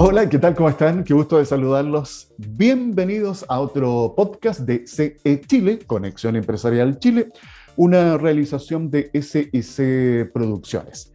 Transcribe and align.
Hola, 0.00 0.28
¿qué 0.28 0.38
tal? 0.38 0.54
¿Cómo 0.54 0.68
están? 0.68 1.02
Qué 1.02 1.12
gusto 1.12 1.38
de 1.38 1.44
saludarlos. 1.44 2.32
Bienvenidos 2.36 3.44
a 3.48 3.58
otro 3.58 4.14
podcast 4.16 4.60
de 4.60 4.86
CE 4.86 5.40
Chile, 5.44 5.80
Conexión 5.84 6.36
Empresarial 6.36 7.00
Chile, 7.00 7.32
una 7.74 8.16
realización 8.16 8.90
de 8.92 9.10
SIC 9.12 10.30
Producciones. 10.32 11.12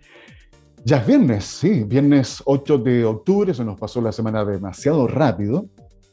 Ya 0.83 0.97
es 0.97 1.07
viernes, 1.07 1.45
sí, 1.45 1.85
viernes 1.85 2.43
8 2.43 2.77
de 2.79 3.05
octubre, 3.05 3.53
se 3.53 3.63
nos 3.63 3.79
pasó 3.79 4.01
la 4.01 4.11
semana 4.11 4.43
demasiado 4.43 5.07
rápido. 5.07 5.65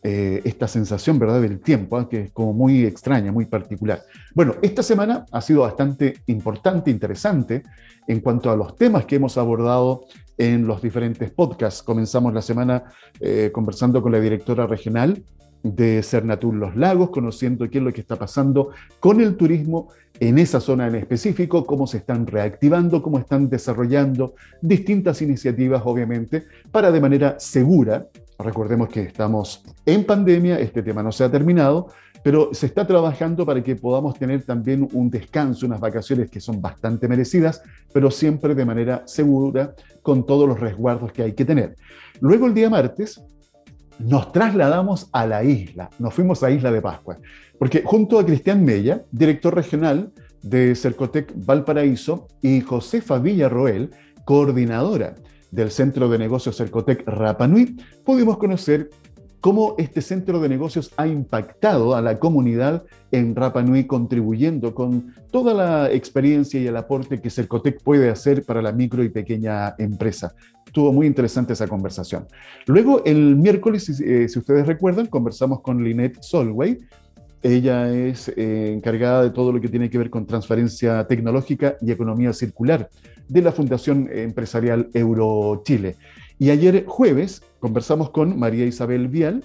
Eh, 0.05 0.41
esta 0.45 0.69
sensación, 0.69 1.19
¿verdad?, 1.19 1.43
del 1.43 1.61
tiempo, 1.61 2.01
¿eh? 2.01 2.07
que 2.09 2.21
es 2.23 2.33
como 2.33 2.53
muy 2.53 2.87
extraña, 2.87 3.33
muy 3.33 3.47
particular. 3.47 4.01
Bueno, 4.33 4.55
esta 4.63 4.85
semana 4.85 5.27
ha 5.33 5.41
sido 5.41 5.63
bastante 5.63 6.23
importante, 6.27 6.91
interesante 6.93 7.65
en 8.07 8.21
cuanto 8.21 8.51
a 8.51 8.57
los 8.57 8.77
temas 8.77 9.05
que 9.07 9.17
hemos 9.17 9.37
abordado 9.37 10.07
en 10.41 10.67
los 10.67 10.81
diferentes 10.81 11.31
podcasts. 11.31 11.83
Comenzamos 11.83 12.33
la 12.33 12.41
semana 12.41 12.85
eh, 13.21 13.51
conversando 13.53 14.01
con 14.01 14.11
la 14.11 14.21
directora 14.21 14.67
regional 14.67 15.23
de 15.63 16.03
Cernatur 16.03 16.55
Los 16.55 16.75
Lagos, 16.77 17.11
conociendo 17.11 17.69
qué 17.69 17.77
es 17.77 17.85
lo 17.85 17.93
que 17.93 18.01
está 18.01 18.17
pasando 18.17 18.71
con 19.01 19.21
el 19.21 19.37
turismo 19.37 19.89
en 20.19 20.39
esa 20.39 20.59
zona 20.59 20.89
en 20.89 20.95
específico, 20.95 21.67
cómo 21.67 21.87
se 21.87 21.99
están 21.99 22.27
reactivando, 22.27 23.03
cómo 23.03 23.19
están 23.19 23.51
desarrollando 23.51 24.35
distintas 24.63 25.21
iniciativas, 25.21 25.83
obviamente, 25.85 26.45
para 26.73 26.91
de 26.91 27.01
manera 27.03 27.39
segura 27.39 28.07
Recordemos 28.43 28.89
que 28.89 29.03
estamos 29.03 29.63
en 29.85 30.05
pandemia, 30.05 30.59
este 30.59 30.83
tema 30.83 31.03
no 31.03 31.13
se 31.13 31.25
ha 31.25 31.31
terminado, 31.31 31.89
pero 32.23 32.51
se 32.53 32.67
está 32.67 32.87
trabajando 32.87 33.47
para 33.47 33.63
que 33.63 33.77
podamos 33.77 34.19
tener 34.19 34.43
también 34.43 34.89
un 34.93 35.11
descanso, 35.11 35.67
unas 35.67 35.81
vacaciones 35.81 36.31
que 36.31 36.41
son 36.41 36.61
bastante 36.61 37.09
merecidas, 37.09 37.63
pero 37.93 38.11
siempre 38.11 38.55
de 38.55 38.65
manera 38.65 39.03
segura, 39.07 39.75
con 40.03 40.27
todos 40.27 40.49
los 40.49 40.61
resguardos 40.61 41.13
que 41.13 41.23
hay 41.23 41.33
que 41.33 41.45
tener. 41.45 41.77
Luego 42.21 42.47
el 42.47 42.55
día 42.55 42.69
martes 42.69 43.23
nos 43.99 44.33
trasladamos 44.33 45.09
a 45.13 45.27
la 45.27 45.45
isla, 45.45 45.91
nos 45.99 46.15
fuimos 46.15 46.43
a 46.43 46.51
Isla 46.51 46.73
de 46.73 46.81
Pascua, 46.81 47.19
porque 47.59 47.83
junto 47.85 48.19
a 48.19 48.25
Cristian 48.25 48.65
Mella, 48.65 49.03
director 49.11 49.55
regional 49.55 50.13
de 50.43 50.75
Cercotec 50.75 51.33
Valparaíso, 51.37 52.27
y 52.41 52.63
Josefa 52.63 53.19
Villarroel, 53.19 53.91
coordinadora 54.25 55.17
del 55.51 55.71
Centro 55.71 56.09
de 56.09 56.19
Negocios 56.19 56.57
Cercotec 56.57 57.07
Rapanui, 57.07 57.77
pudimos 58.05 58.39
conocer 58.39 58.91
cómo 59.41 59.75
este 59.79 60.03
centro 60.03 60.41
de 60.41 60.49
negocios 60.49 60.93
ha 60.97 61.07
impactado 61.07 61.95
a 61.95 62.03
la 62.03 62.19
comunidad 62.19 62.85
en 63.11 63.35
Rapanui, 63.35 63.87
contribuyendo 63.87 64.75
con 64.75 65.15
toda 65.31 65.55
la 65.55 65.91
experiencia 65.91 66.61
y 66.61 66.67
el 66.67 66.77
aporte 66.77 67.21
que 67.21 67.31
Cercotec 67.31 67.83
puede 67.83 68.11
hacer 68.11 68.45
para 68.45 68.63
la 68.63 68.73
micro 68.73 69.03
y 69.03 69.09
pequeña 69.09 69.75
empresa. 69.79 70.35
Estuvo 70.67 70.93
muy 70.93 71.07
interesante 71.07 71.55
esa 71.55 71.67
conversación. 71.67 72.27
Luego, 72.67 73.03
el 73.05 73.35
miércoles, 73.37 73.85
si, 73.85 74.05
eh, 74.05 74.27
ustedes 74.27 74.67
recuerdan, 74.67 75.07
conversamos 75.07 75.63
con 75.63 75.83
Lynette 75.83 76.23
Solway. 76.23 76.79
Ella 77.43 77.93
es 77.93 78.29
eh, 78.37 78.73
encargada 78.73 79.23
de 79.23 79.31
todo 79.31 79.51
lo 79.51 79.61
que 79.61 79.69
tiene 79.69 79.89
que 79.91 79.99
ver 79.99 80.11
con 80.11 80.27
transferencia 80.27 81.07
tecnológica 81.07 81.77
y 81.81 81.91
economía 81.91 82.33
circular 82.33 82.89
de 83.27 83.43
la 83.43 83.51
Fundación 83.51 84.09
Empresarial 84.13 84.91
Euro 84.93 85.63
Chile. 85.65 85.97
Y 86.41 86.49
ayer 86.49 86.87
jueves 86.87 87.43
conversamos 87.59 88.09
con 88.09 88.39
María 88.39 88.65
Isabel 88.65 89.09
Vial, 89.09 89.45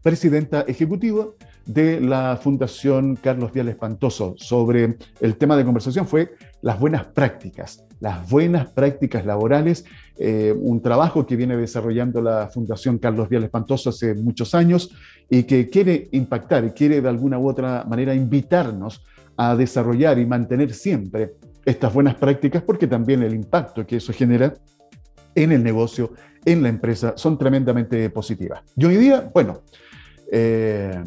presidenta 0.00 0.60
ejecutiva 0.60 1.26
de 1.66 2.00
la 2.00 2.38
Fundación 2.40 3.16
Carlos 3.16 3.52
Vial 3.52 3.66
Espantoso, 3.66 4.36
sobre 4.38 4.96
el 5.20 5.36
tema 5.36 5.56
de 5.56 5.64
conversación. 5.64 6.06
Fue 6.06 6.36
las 6.62 6.78
buenas 6.78 7.06
prácticas, 7.06 7.84
las 7.98 8.30
buenas 8.30 8.68
prácticas 8.68 9.26
laborales, 9.26 9.86
eh, 10.16 10.54
un 10.56 10.80
trabajo 10.80 11.26
que 11.26 11.34
viene 11.34 11.56
desarrollando 11.56 12.22
la 12.22 12.46
Fundación 12.46 12.98
Carlos 12.98 13.28
Vial 13.28 13.42
Espantoso 13.42 13.90
hace 13.90 14.14
muchos 14.14 14.54
años 14.54 14.94
y 15.28 15.42
que 15.42 15.68
quiere 15.68 16.06
impactar 16.12 16.64
y 16.64 16.70
quiere 16.70 17.00
de 17.00 17.08
alguna 17.08 17.40
u 17.40 17.48
otra 17.48 17.84
manera 17.88 18.14
invitarnos 18.14 19.02
a 19.36 19.56
desarrollar 19.56 20.20
y 20.20 20.26
mantener 20.26 20.74
siempre 20.74 21.32
estas 21.64 21.92
buenas 21.92 22.14
prácticas 22.14 22.62
porque 22.62 22.86
también 22.86 23.24
el 23.24 23.34
impacto 23.34 23.84
que 23.84 23.96
eso 23.96 24.12
genera 24.12 24.54
en 25.34 25.52
el 25.52 25.62
negocio, 25.62 26.12
en 26.44 26.62
la 26.62 26.68
empresa, 26.68 27.14
son 27.16 27.38
tremendamente 27.38 28.08
positivas. 28.10 28.62
Y 28.76 28.84
hoy 28.84 28.96
día, 28.96 29.30
bueno, 29.32 29.62
eh, 30.30 31.02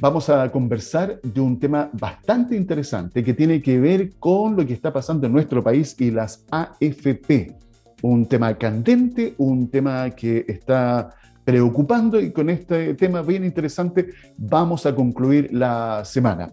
vamos 0.00 0.28
a 0.30 0.50
conversar 0.50 1.20
de 1.22 1.40
un 1.40 1.58
tema 1.58 1.90
bastante 1.92 2.56
interesante 2.56 3.22
que 3.22 3.34
tiene 3.34 3.60
que 3.60 3.78
ver 3.78 4.12
con 4.18 4.56
lo 4.56 4.66
que 4.66 4.72
está 4.72 4.92
pasando 4.92 5.26
en 5.26 5.32
nuestro 5.32 5.62
país 5.62 5.94
y 5.98 6.10
las 6.10 6.44
AFP. 6.50 7.54
Un 8.02 8.26
tema 8.26 8.56
candente, 8.56 9.34
un 9.36 9.68
tema 9.68 10.10
que 10.10 10.44
está 10.48 11.10
preocupando 11.44 12.20
y 12.20 12.32
con 12.32 12.48
este 12.48 12.94
tema 12.94 13.22
bien 13.22 13.44
interesante 13.44 14.10
vamos 14.38 14.86
a 14.86 14.94
concluir 14.94 15.52
la 15.52 16.02
semana. 16.04 16.52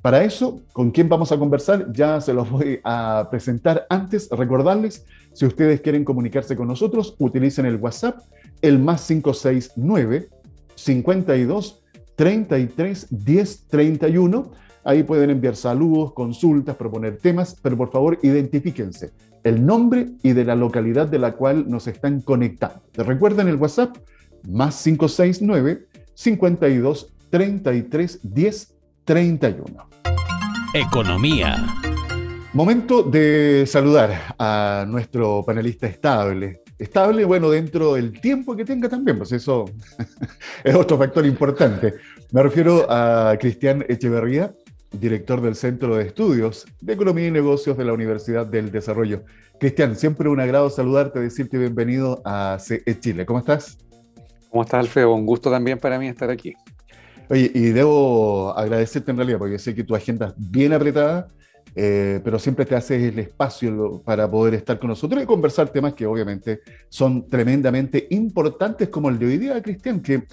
Para 0.00 0.22
eso, 0.22 0.60
¿con 0.72 0.90
quién 0.92 1.08
vamos 1.08 1.32
a 1.32 1.38
conversar? 1.38 1.90
Ya 1.92 2.20
se 2.20 2.32
los 2.32 2.48
voy 2.48 2.78
a 2.84 3.26
presentar 3.28 3.86
antes. 3.90 4.28
Recordarles, 4.30 5.04
si 5.36 5.44
ustedes 5.44 5.82
quieren 5.82 6.02
comunicarse 6.02 6.56
con 6.56 6.66
nosotros, 6.66 7.14
utilicen 7.18 7.66
el 7.66 7.76
WhatsApp, 7.76 8.20
el 8.62 8.78
más 8.78 9.06
569 9.06 10.30
52 10.74 11.82
33 12.16 13.06
10 13.10 13.66
31. 13.68 14.52
Ahí 14.82 15.02
pueden 15.02 15.28
enviar 15.28 15.54
saludos, 15.54 16.14
consultas, 16.14 16.76
proponer 16.76 17.18
temas, 17.18 17.54
pero 17.60 17.76
por 17.76 17.90
favor 17.90 18.18
identifíquense 18.22 19.10
el 19.44 19.66
nombre 19.66 20.06
y 20.22 20.32
de 20.32 20.46
la 20.46 20.56
localidad 20.56 21.06
de 21.06 21.18
la 21.18 21.32
cual 21.32 21.68
nos 21.68 21.86
están 21.86 22.22
conectando. 22.22 22.80
Recuerden 22.94 23.48
el 23.48 23.56
WhatsApp, 23.56 23.94
más 24.48 24.82
569 24.82 25.86
52 26.14 27.12
33 27.28 28.20
10 28.22 28.74
31. 29.04 29.88
Economía. 30.72 31.56
Momento 32.56 33.02
de 33.02 33.66
saludar 33.66 34.34
a 34.38 34.86
nuestro 34.88 35.44
panelista 35.44 35.86
estable. 35.86 36.62
Estable, 36.78 37.26
bueno, 37.26 37.50
dentro 37.50 37.92
del 37.96 38.18
tiempo 38.18 38.56
que 38.56 38.64
tenga 38.64 38.88
también, 38.88 39.18
pues 39.18 39.30
eso 39.32 39.66
es 40.64 40.74
otro 40.74 40.96
factor 40.96 41.26
importante. 41.26 41.96
Me 42.32 42.42
refiero 42.42 42.90
a 42.90 43.36
Cristian 43.38 43.84
Echeverría, 43.86 44.54
director 44.90 45.42
del 45.42 45.54
Centro 45.54 45.96
de 45.96 46.06
Estudios 46.06 46.64
de 46.80 46.94
Economía 46.94 47.26
y 47.26 47.30
Negocios 47.30 47.76
de 47.76 47.84
la 47.84 47.92
Universidad 47.92 48.46
del 48.46 48.70
Desarrollo. 48.70 49.24
Cristian, 49.60 49.94
siempre 49.94 50.30
un 50.30 50.40
agrado 50.40 50.70
saludarte, 50.70 51.20
decirte 51.20 51.58
bienvenido 51.58 52.22
a 52.24 52.56
CE 52.58 52.98
Chile. 52.98 53.26
¿Cómo 53.26 53.40
estás? 53.40 53.76
¿Cómo 54.48 54.62
estás, 54.62 54.80
Alfredo? 54.80 55.12
Un 55.12 55.26
gusto 55.26 55.50
también 55.50 55.78
para 55.78 55.98
mí 55.98 56.08
estar 56.08 56.30
aquí. 56.30 56.54
Oye, 57.28 57.50
y 57.52 57.64
debo 57.66 58.56
agradecerte 58.56 59.10
en 59.10 59.18
realidad, 59.18 59.40
porque 59.40 59.58
sé 59.58 59.74
que 59.74 59.84
tu 59.84 59.94
agenda 59.94 60.28
es 60.28 60.34
bien 60.38 60.72
apretada, 60.72 61.28
eh, 61.78 62.22
pero 62.24 62.38
siempre 62.38 62.64
te 62.64 62.74
haces 62.74 63.02
el 63.02 63.18
espacio 63.18 64.00
para 64.02 64.30
poder 64.30 64.54
estar 64.54 64.78
con 64.78 64.88
nosotros 64.88 65.22
y 65.22 65.26
conversar 65.26 65.68
temas 65.68 65.92
que 65.92 66.06
obviamente 66.06 66.60
son 66.88 67.26
tremendamente 67.28 68.06
importantes, 68.10 68.88
como 68.88 69.10
el 69.10 69.18
de 69.18 69.26
hoy 69.26 69.36
día, 69.36 69.60
Cristian, 69.60 70.00
que 70.00 70.14
eh, 70.14 70.24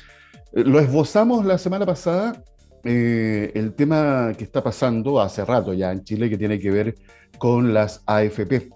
lo 0.53 0.79
esbozamos 0.79 1.43
la 1.45 1.57
semana 1.57 1.85
pasada, 1.85 2.41
eh, 2.85 3.51
el 3.55 3.73
tema 3.73 4.31
que 4.37 4.45
está 4.45 4.63
pasando 4.63 5.19
hace 5.19 5.43
rato 5.43 5.73
ya 5.73 5.91
en 5.91 6.05
Chile, 6.05 6.29
que 6.29 6.37
tiene 6.37 6.57
que 6.59 6.71
ver 6.71 6.95
con 7.37 7.73
las 7.73 8.01
AFP. 8.05 8.69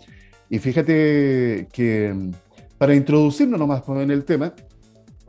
Y 0.49 0.59
fíjate 0.59 1.69
que 1.71 2.13
mm, 2.13 2.31
para 2.77 2.95
introducirnos 2.95 3.57
nomás 3.57 3.81
en 3.87 4.11
el 4.11 4.25
tema, 4.25 4.53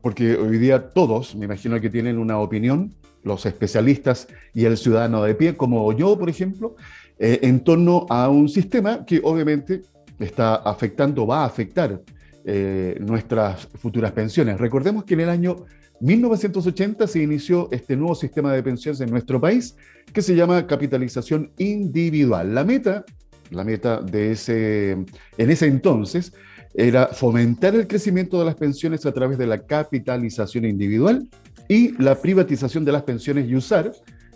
porque 0.02 0.34
hoy 0.34 0.58
día 0.58 0.90
todos, 0.90 1.36
me 1.36 1.44
imagino 1.44 1.80
que 1.80 1.88
tienen 1.88 2.18
una 2.18 2.40
opinión, 2.40 2.94
los 3.22 3.46
especialistas 3.46 4.26
y 4.54 4.64
el 4.64 4.76
ciudadano 4.76 5.22
de 5.22 5.36
pie, 5.36 5.56
como 5.56 5.92
yo, 5.92 6.18
por 6.18 6.28
ejemplo, 6.28 6.74
eh, 7.18 7.40
en 7.42 7.60
torno 7.60 8.06
a 8.08 8.28
un 8.28 8.48
sistema 8.48 9.04
que 9.04 9.20
obviamente 9.22 9.82
está 10.18 10.56
afectando, 10.56 11.26
va 11.26 11.42
a 11.42 11.46
afectar 11.46 12.00
eh, 12.44 12.96
nuestras 13.00 13.66
futuras 13.66 14.12
pensiones. 14.12 14.58
Recordemos 14.58 15.04
que 15.04 15.14
en 15.14 15.20
el 15.20 15.28
año 15.28 15.66
1980 16.00 17.06
se 17.06 17.22
inició 17.22 17.68
este 17.72 17.96
nuevo 17.96 18.14
sistema 18.14 18.52
de 18.52 18.62
pensiones 18.62 19.00
en 19.00 19.10
nuestro 19.10 19.40
país 19.40 19.76
que 20.12 20.22
se 20.22 20.34
llama 20.34 20.66
capitalización 20.66 21.50
individual. 21.58 22.54
La 22.54 22.64
meta, 22.64 23.04
la 23.50 23.64
meta 23.64 24.00
de 24.00 24.32
ese, 24.32 24.92
en 24.92 25.50
ese 25.50 25.66
entonces 25.66 26.32
era 26.74 27.08
fomentar 27.08 27.74
el 27.74 27.88
crecimiento 27.88 28.38
de 28.38 28.44
las 28.44 28.54
pensiones 28.54 29.04
a 29.06 29.12
través 29.12 29.38
de 29.38 29.46
la 29.46 29.58
capitalización 29.58 30.64
individual 30.64 31.28
y 31.68 32.00
la 32.00 32.14
privatización 32.14 32.84
de 32.84 32.92
las 32.92 33.02
pensiones 33.02 33.48
y 33.48 33.56
usar 33.56 33.92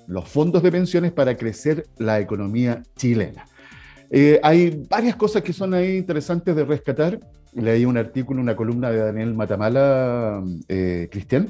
los 0.06 0.28
fondos 0.28 0.62
de 0.62 0.72
pensiones 0.72 1.12
para 1.12 1.36
crecer 1.36 1.86
la 1.98 2.20
economía 2.20 2.82
chilena. 2.96 3.46
Eh, 4.10 4.40
hay 4.42 4.84
varias 4.88 5.16
cosas 5.16 5.42
que 5.42 5.52
son 5.52 5.74
ahí 5.74 5.96
interesantes 5.96 6.54
de 6.54 6.64
rescatar. 6.64 7.18
Leí 7.54 7.84
un 7.84 7.96
artículo, 7.96 8.40
una 8.40 8.56
columna 8.56 8.90
de 8.90 8.98
Daniel 8.98 9.34
Matamala, 9.34 10.42
eh, 10.68 11.08
Cristian, 11.10 11.48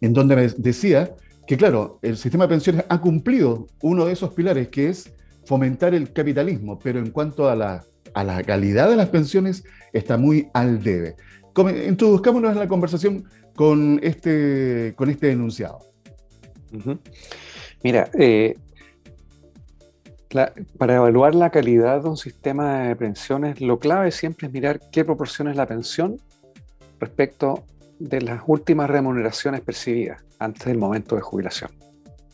en 0.00 0.12
donde 0.12 0.36
me 0.36 0.48
decía 0.48 1.14
que, 1.46 1.56
claro, 1.56 1.98
el 2.02 2.16
sistema 2.16 2.44
de 2.44 2.48
pensiones 2.48 2.84
ha 2.88 3.00
cumplido 3.00 3.66
uno 3.82 4.06
de 4.06 4.12
esos 4.12 4.32
pilares, 4.32 4.68
que 4.68 4.88
es 4.88 5.12
fomentar 5.44 5.94
el 5.94 6.12
capitalismo, 6.12 6.78
pero 6.78 6.98
en 6.98 7.10
cuanto 7.10 7.48
a 7.48 7.54
la 7.54 7.84
a 8.16 8.24
la 8.24 8.42
calidad 8.42 8.88
de 8.88 8.96
las 8.96 9.10
pensiones 9.10 9.62
está 9.92 10.16
muy 10.16 10.48
al 10.54 10.82
debe. 10.82 11.16
Introduzcámonos 11.86 12.52
en 12.52 12.58
la 12.58 12.66
conversación 12.66 13.24
con 13.54 14.00
este, 14.02 14.94
con 14.96 15.10
este 15.10 15.32
enunciado. 15.32 15.80
Mira, 17.82 18.08
eh, 18.18 18.54
para 20.78 20.96
evaluar 20.96 21.34
la 21.34 21.50
calidad 21.50 22.02
de 22.02 22.08
un 22.08 22.16
sistema 22.16 22.80
de 22.80 22.96
pensiones, 22.96 23.60
lo 23.60 23.78
clave 23.78 24.10
siempre 24.10 24.48
es 24.48 24.52
mirar 24.52 24.80
qué 24.90 25.04
proporciona 25.04 25.50
es 25.50 25.56
la 25.56 25.66
pensión 25.66 26.20
respecto 26.98 27.64
de 27.98 28.20
las 28.20 28.42
últimas 28.46 28.90
remuneraciones 28.90 29.60
percibidas 29.60 30.24
antes 30.38 30.66
del 30.66 30.78
momento 30.78 31.16
de 31.16 31.22
jubilación. 31.22 31.70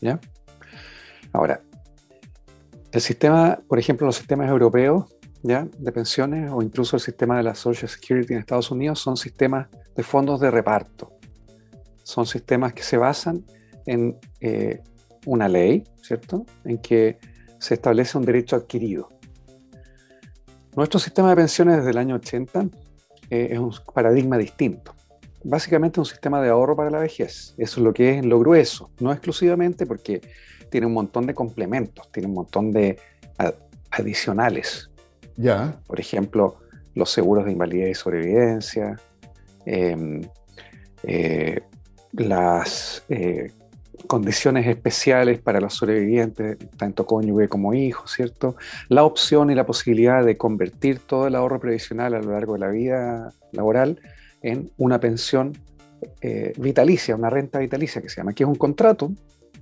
¿ya? 0.01 0.19
Ahora, 1.31 1.61
el 2.91 3.01
sistema, 3.01 3.59
por 3.67 3.79
ejemplo, 3.79 4.05
los 4.05 4.17
sistemas 4.17 4.49
europeos 4.49 5.05
¿ya? 5.41 5.67
de 5.77 5.91
pensiones 5.91 6.51
o 6.51 6.61
incluso 6.61 6.97
el 6.97 7.01
sistema 7.01 7.37
de 7.37 7.43
la 7.43 7.55
Social 7.55 7.89
Security 7.89 8.33
en 8.33 8.39
Estados 8.39 8.71
Unidos 8.71 8.99
son 8.99 9.17
sistemas 9.17 9.67
de 9.95 10.03
fondos 10.03 10.39
de 10.39 10.51
reparto. 10.51 11.13
Son 12.03 12.25
sistemas 12.25 12.73
que 12.73 12.83
se 12.83 12.97
basan 12.97 13.45
en 13.85 14.17
eh, 14.41 14.81
una 15.25 15.47
ley, 15.47 15.83
¿cierto? 16.01 16.45
En 16.63 16.77
que 16.79 17.17
se 17.59 17.75
establece 17.75 18.17
un 18.17 18.25
derecho 18.25 18.55
adquirido. 18.55 19.09
Nuestro 20.75 20.99
sistema 20.99 21.29
de 21.29 21.35
pensiones 21.35 21.77
desde 21.77 21.91
el 21.91 21.97
año 21.97 22.15
80 22.15 22.67
eh, 23.29 23.49
es 23.51 23.59
un 23.59 23.73
paradigma 23.93 24.37
distinto. 24.37 24.95
Básicamente 25.43 25.99
un 25.99 26.05
sistema 26.05 26.41
de 26.41 26.49
ahorro 26.49 26.75
para 26.75 26.89
la 26.89 26.99
vejez. 26.99 27.53
Eso 27.57 27.79
es 27.79 27.83
lo 27.83 27.93
que 27.93 28.11
es 28.11 28.23
en 28.23 28.29
lo 28.29 28.39
grueso. 28.39 28.89
No 28.99 29.11
exclusivamente 29.11 29.85
porque 29.85 30.21
tiene 30.69 30.87
un 30.87 30.93
montón 30.93 31.27
de 31.27 31.35
complementos, 31.35 32.11
tiene 32.11 32.27
un 32.27 32.35
montón 32.35 32.71
de 32.71 32.97
adicionales. 33.91 34.89
Ya. 35.37 35.79
Por 35.85 35.99
ejemplo, 35.99 36.57
los 36.95 37.11
seguros 37.11 37.45
de 37.45 37.51
invalidez 37.51 37.91
y 37.91 37.93
sobrevivencia, 37.95 38.99
em, 39.65 40.21
eh, 41.03 41.61
las 42.13 43.03
eh, 43.09 43.51
condiciones 44.07 44.67
especiales 44.67 45.39
para 45.39 45.59
los 45.59 45.75
sobrevivientes, 45.75 46.57
tanto 46.77 47.05
cónyuge 47.05 47.47
como 47.47 47.73
hijo, 47.73 48.07
¿cierto? 48.07 48.55
La 48.89 49.03
opción 49.03 49.49
y 49.49 49.55
la 49.55 49.65
posibilidad 49.65 50.23
de 50.23 50.37
convertir 50.37 50.99
todo 50.99 51.27
el 51.27 51.35
ahorro 51.35 51.59
previsional 51.59 52.13
a 52.13 52.21
lo 52.21 52.31
largo 52.31 52.53
de 52.53 52.59
la 52.59 52.69
vida 52.69 53.33
laboral 53.51 53.99
en 54.41 54.71
una 54.77 54.99
pensión 54.99 55.53
eh, 56.21 56.53
vitalicia, 56.57 57.15
una 57.15 57.29
renta 57.29 57.59
vitalicia 57.59 58.01
que 58.01 58.09
se 58.09 58.17
llama, 58.17 58.33
que 58.33 58.43
es 58.43 58.49
un 58.49 58.55
contrato 58.55 59.11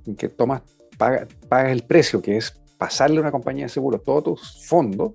en 0.06 0.16
que 0.16 0.30
tomas, 0.30 0.62
pagas 0.98 1.72
el 1.72 1.84
precio, 1.84 2.22
que 2.22 2.38
es 2.38 2.54
pasarle 2.78 3.18
a 3.18 3.22
una 3.22 3.32
compañía 3.32 3.66
de 3.66 3.70
seguros 3.70 4.04
todos 4.04 4.24
tus 4.24 4.66
fondos, 4.66 5.14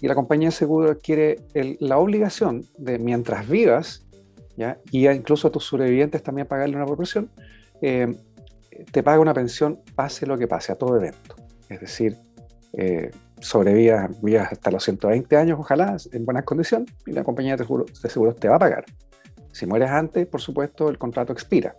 y 0.00 0.08
la 0.08 0.14
compañía 0.14 0.48
de 0.48 0.52
seguros 0.52 0.90
adquiere 0.90 1.40
la 1.80 1.96
obligación 1.96 2.66
de, 2.76 2.98
mientras 2.98 3.48
vivas, 3.48 4.06
¿ya? 4.56 4.78
y 4.90 5.08
incluso 5.08 5.48
a 5.48 5.50
tus 5.50 5.64
sobrevivientes 5.64 6.22
también 6.22 6.46
pagarle 6.46 6.76
una 6.76 6.84
proporción, 6.84 7.30
eh, 7.82 8.14
te 8.90 9.02
paga 9.02 9.20
una 9.20 9.34
pensión 9.34 9.80
pase 9.94 10.26
lo 10.26 10.36
que 10.36 10.46
pase, 10.46 10.72
a 10.72 10.76
todo 10.76 10.96
evento. 10.96 11.36
Es 11.68 11.80
decir, 11.80 12.16
eh, 12.72 13.10
sobrevivas 13.40 14.10
hasta 14.52 14.70
los 14.70 14.84
120 14.84 15.36
años, 15.36 15.58
ojalá, 15.58 15.96
en 16.12 16.24
buenas 16.24 16.44
condiciones, 16.44 16.92
y 17.06 17.12
la 17.12 17.24
compañía 17.24 17.56
de 17.56 17.64
seguros, 17.64 18.36
te 18.36 18.48
va 18.48 18.56
a 18.56 18.58
pagar. 18.58 18.84
Si 19.52 19.66
mueres 19.66 19.90
antes, 19.90 20.26
por 20.26 20.40
supuesto, 20.40 20.88
el 20.88 20.98
contrato 20.98 21.32
expira 21.32 21.76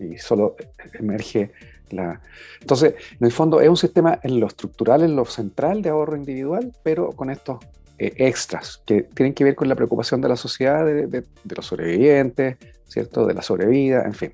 y 0.00 0.18
solo 0.18 0.56
emerge 0.94 1.52
la... 1.90 2.20
Entonces, 2.60 2.94
en 3.20 3.26
el 3.26 3.32
fondo 3.32 3.60
es 3.60 3.68
un 3.68 3.76
sistema 3.76 4.18
en 4.22 4.40
lo 4.40 4.48
estructural, 4.48 5.02
en 5.02 5.14
lo 5.14 5.24
central 5.24 5.82
de 5.82 5.90
ahorro 5.90 6.16
individual, 6.16 6.72
pero 6.82 7.10
con 7.10 7.30
estos 7.30 7.58
eh, 7.98 8.12
extras 8.16 8.82
que 8.84 9.02
tienen 9.02 9.32
que 9.32 9.44
ver 9.44 9.54
con 9.54 9.68
la 9.68 9.76
preocupación 9.76 10.20
de 10.20 10.28
la 10.28 10.36
sociedad, 10.36 10.84
de, 10.84 11.06
de 11.06 11.24
los 11.54 11.66
sobrevivientes, 11.66 12.56
¿cierto? 12.88 13.26
De 13.26 13.34
la 13.34 13.42
sobrevida, 13.42 14.02
en 14.04 14.14
fin. 14.14 14.32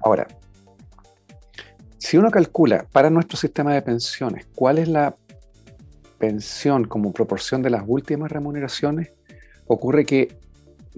Ahora, 0.00 0.26
si 1.98 2.16
uno 2.16 2.30
calcula 2.30 2.86
para 2.90 3.10
nuestro 3.10 3.36
sistema 3.36 3.74
de 3.74 3.82
pensiones 3.82 4.46
cuál 4.54 4.78
es 4.78 4.88
la 4.88 5.14
pensión 6.18 6.84
como 6.84 7.12
proporción 7.12 7.62
de 7.62 7.70
las 7.70 7.84
últimas 7.86 8.30
remuneraciones, 8.30 9.12
ocurre 9.66 10.04
que 10.04 10.36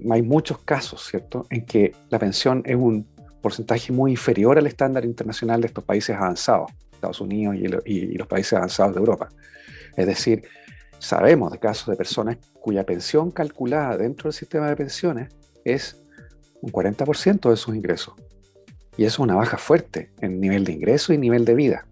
hay 0.09 0.21
muchos 0.21 0.59
casos, 0.59 1.05
¿cierto?, 1.05 1.45
en 1.49 1.65
que 1.65 1.93
la 2.09 2.17
pensión 2.17 2.63
es 2.65 2.75
un 2.75 3.07
porcentaje 3.41 3.91
muy 3.91 4.11
inferior 4.11 4.57
al 4.57 4.67
estándar 4.67 5.05
internacional 5.05 5.61
de 5.61 5.67
estos 5.67 5.83
países 5.83 6.15
avanzados, 6.15 6.71
Estados 6.93 7.21
Unidos 7.21 7.55
y, 7.85 8.17
los 8.17 8.27
países 8.27 8.53
avanzados 8.53 8.93
de 8.93 8.99
Europa. 8.99 9.29
Es 9.95 10.05
decir, 10.05 10.43
sabemos 10.99 11.51
de 11.51 11.59
casos 11.59 11.87
de 11.87 11.95
personas 11.95 12.37
cuya 12.59 12.85
pensión 12.85 13.31
calculada 13.31 13.97
dentro 13.97 14.29
del 14.29 14.33
sistema 14.33 14.69
de 14.69 14.75
pensiones 14.75 15.29
es 15.65 16.01
un 16.61 16.71
40% 16.71 17.49
de 17.49 17.57
sus 17.57 17.75
ingresos. 17.75 18.13
Y 18.97 19.03
eso 19.03 19.15
es 19.15 19.19
una 19.19 19.35
baja 19.35 19.57
fuerte 19.57 20.11
en 20.19 20.39
nivel 20.39 20.63
de 20.63 20.73
ingreso 20.73 21.13
y 21.13 21.17
nivel 21.17 21.45
de 21.45 21.55
vida. 21.55 21.85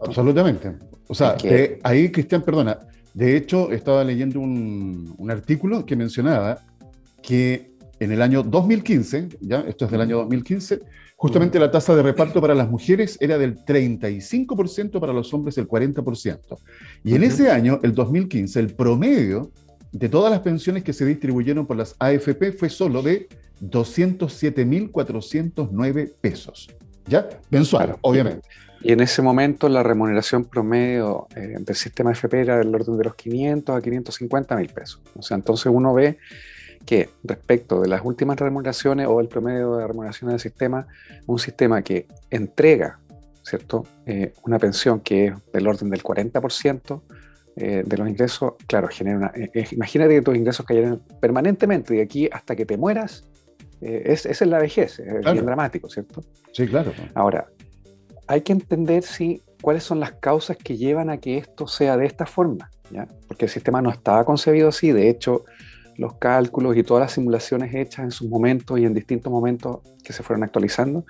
Absolutamente. 0.00 0.72
O 1.08 1.14
sea, 1.14 1.36
ahí, 1.82 2.10
Cristian, 2.10 2.42
perdona, 2.42 2.78
de 3.12 3.36
hecho 3.36 3.70
estaba 3.70 4.04
leyendo 4.04 4.40
un, 4.40 5.30
artículo 5.30 5.84
que 5.84 5.96
mencionaba 5.96 6.64
que 7.22 7.72
en 8.00 8.12
el 8.12 8.22
año 8.22 8.42
2015, 8.42 9.28
ya, 9.40 9.60
esto 9.60 9.84
es 9.86 9.90
del 9.90 10.00
año 10.00 10.18
2015, 10.18 10.80
justamente 11.16 11.58
la 11.58 11.70
tasa 11.70 11.94
de 11.94 12.02
reparto 12.02 12.40
para 12.40 12.54
las 12.54 12.68
mujeres 12.68 13.16
era 13.20 13.38
del 13.38 13.56
35%, 13.64 15.00
para 15.00 15.12
los 15.12 15.32
hombres 15.32 15.56
el 15.58 15.68
40%. 15.68 16.58
Y 17.04 17.14
en 17.14 17.22
ese 17.22 17.50
año, 17.50 17.80
el 17.82 17.94
2015, 17.94 18.60
el 18.60 18.74
promedio 18.74 19.52
de 19.92 20.08
todas 20.08 20.30
las 20.30 20.40
pensiones 20.40 20.82
que 20.82 20.92
se 20.92 21.06
distribuyeron 21.06 21.66
por 21.66 21.76
las 21.76 21.94
AFP 22.00 22.52
fue 22.52 22.68
solo 22.68 23.00
de 23.00 23.28
207.409 23.70 26.12
pesos. 26.20 26.68
¿Ya? 27.06 27.28
Mensual, 27.50 27.96
obviamente. 28.00 28.48
Y 28.84 28.92
en 28.92 29.00
ese 29.00 29.22
momento 29.22 29.68
la 29.70 29.82
remuneración 29.82 30.44
promedio 30.44 31.26
eh, 31.34 31.56
del 31.58 31.74
sistema 31.74 32.12
FP 32.12 32.42
era 32.42 32.58
del 32.58 32.74
orden 32.74 32.98
de 32.98 33.04
los 33.04 33.14
500 33.14 33.76
a 33.76 33.80
550 33.80 34.56
mil 34.56 34.68
pesos. 34.68 35.00
O 35.16 35.22
sea, 35.22 35.36
entonces 35.36 35.72
uno 35.74 35.94
ve 35.94 36.18
que 36.84 37.08
respecto 37.22 37.80
de 37.80 37.88
las 37.88 38.02
últimas 38.04 38.38
remuneraciones 38.38 39.06
o 39.08 39.20
el 39.20 39.28
promedio 39.28 39.76
de 39.76 39.86
remuneraciones 39.86 40.34
del 40.34 40.40
sistema, 40.40 40.86
un 41.26 41.38
sistema 41.38 41.80
que 41.80 42.06
entrega, 42.30 42.98
¿cierto? 43.42 43.86
Eh, 44.04 44.34
una 44.44 44.58
pensión 44.58 45.00
que 45.00 45.28
es 45.28 45.34
del 45.50 45.66
orden 45.66 45.88
del 45.88 46.02
40%, 46.02 47.02
eh, 47.56 47.84
de 47.86 47.96
los 47.96 48.06
ingresos, 48.06 48.52
claro, 48.66 48.88
genera 48.88 49.16
una, 49.16 49.32
imagínate 49.70 50.14
que 50.14 50.22
tus 50.22 50.36
ingresos 50.36 50.66
cayeran 50.66 51.00
permanentemente 51.20 51.94
de 51.94 52.02
aquí 52.02 52.28
hasta 52.30 52.54
que 52.54 52.66
te 52.66 52.76
mueras, 52.76 53.24
eh, 53.84 54.02
es, 54.06 54.24
esa 54.24 54.44
es 54.44 54.50
la 54.50 54.58
vejez, 54.58 54.98
es 54.98 55.32
bien 55.32 55.44
dramático, 55.44 55.90
¿cierto? 55.90 56.22
Sí, 56.52 56.66
claro. 56.66 56.92
Ahora, 57.14 57.48
hay 58.26 58.40
que 58.40 58.52
entender 58.52 59.02
si, 59.02 59.42
cuáles 59.60 59.84
son 59.84 60.00
las 60.00 60.12
causas 60.12 60.56
que 60.56 60.78
llevan 60.78 61.10
a 61.10 61.18
que 61.18 61.36
esto 61.36 61.66
sea 61.66 61.98
de 61.98 62.06
esta 62.06 62.24
forma, 62.24 62.70
¿ya? 62.90 63.06
Porque 63.28 63.44
el 63.44 63.50
sistema 63.50 63.82
no 63.82 63.90
estaba 63.90 64.24
concebido 64.24 64.68
así, 64.68 64.90
de 64.90 65.10
hecho, 65.10 65.44
los 65.98 66.14
cálculos 66.14 66.76
y 66.78 66.82
todas 66.82 67.02
las 67.02 67.12
simulaciones 67.12 67.74
hechas 67.74 68.04
en 68.04 68.10
sus 68.10 68.26
momentos 68.26 68.78
y 68.78 68.86
en 68.86 68.94
distintos 68.94 69.30
momentos 69.30 69.80
que 70.02 70.14
se 70.14 70.22
fueron 70.22 70.44
actualizando, 70.44 71.04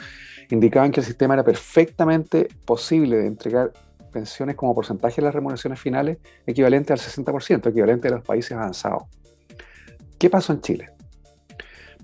indicaban 0.50 0.90
que 0.90 0.98
el 0.98 1.06
sistema 1.06 1.34
era 1.34 1.44
perfectamente 1.44 2.48
posible 2.64 3.18
de 3.18 3.28
entregar 3.28 3.72
pensiones 4.12 4.56
como 4.56 4.74
porcentaje 4.74 5.20
de 5.20 5.26
las 5.26 5.34
remuneraciones 5.34 5.78
finales 5.78 6.18
equivalente 6.44 6.92
al 6.92 6.98
60%, 6.98 7.68
equivalente 7.68 8.08
a 8.08 8.10
los 8.10 8.24
países 8.24 8.50
avanzados. 8.52 9.04
¿Qué 10.18 10.28
pasó 10.28 10.52
en 10.52 10.60
Chile? 10.60 10.93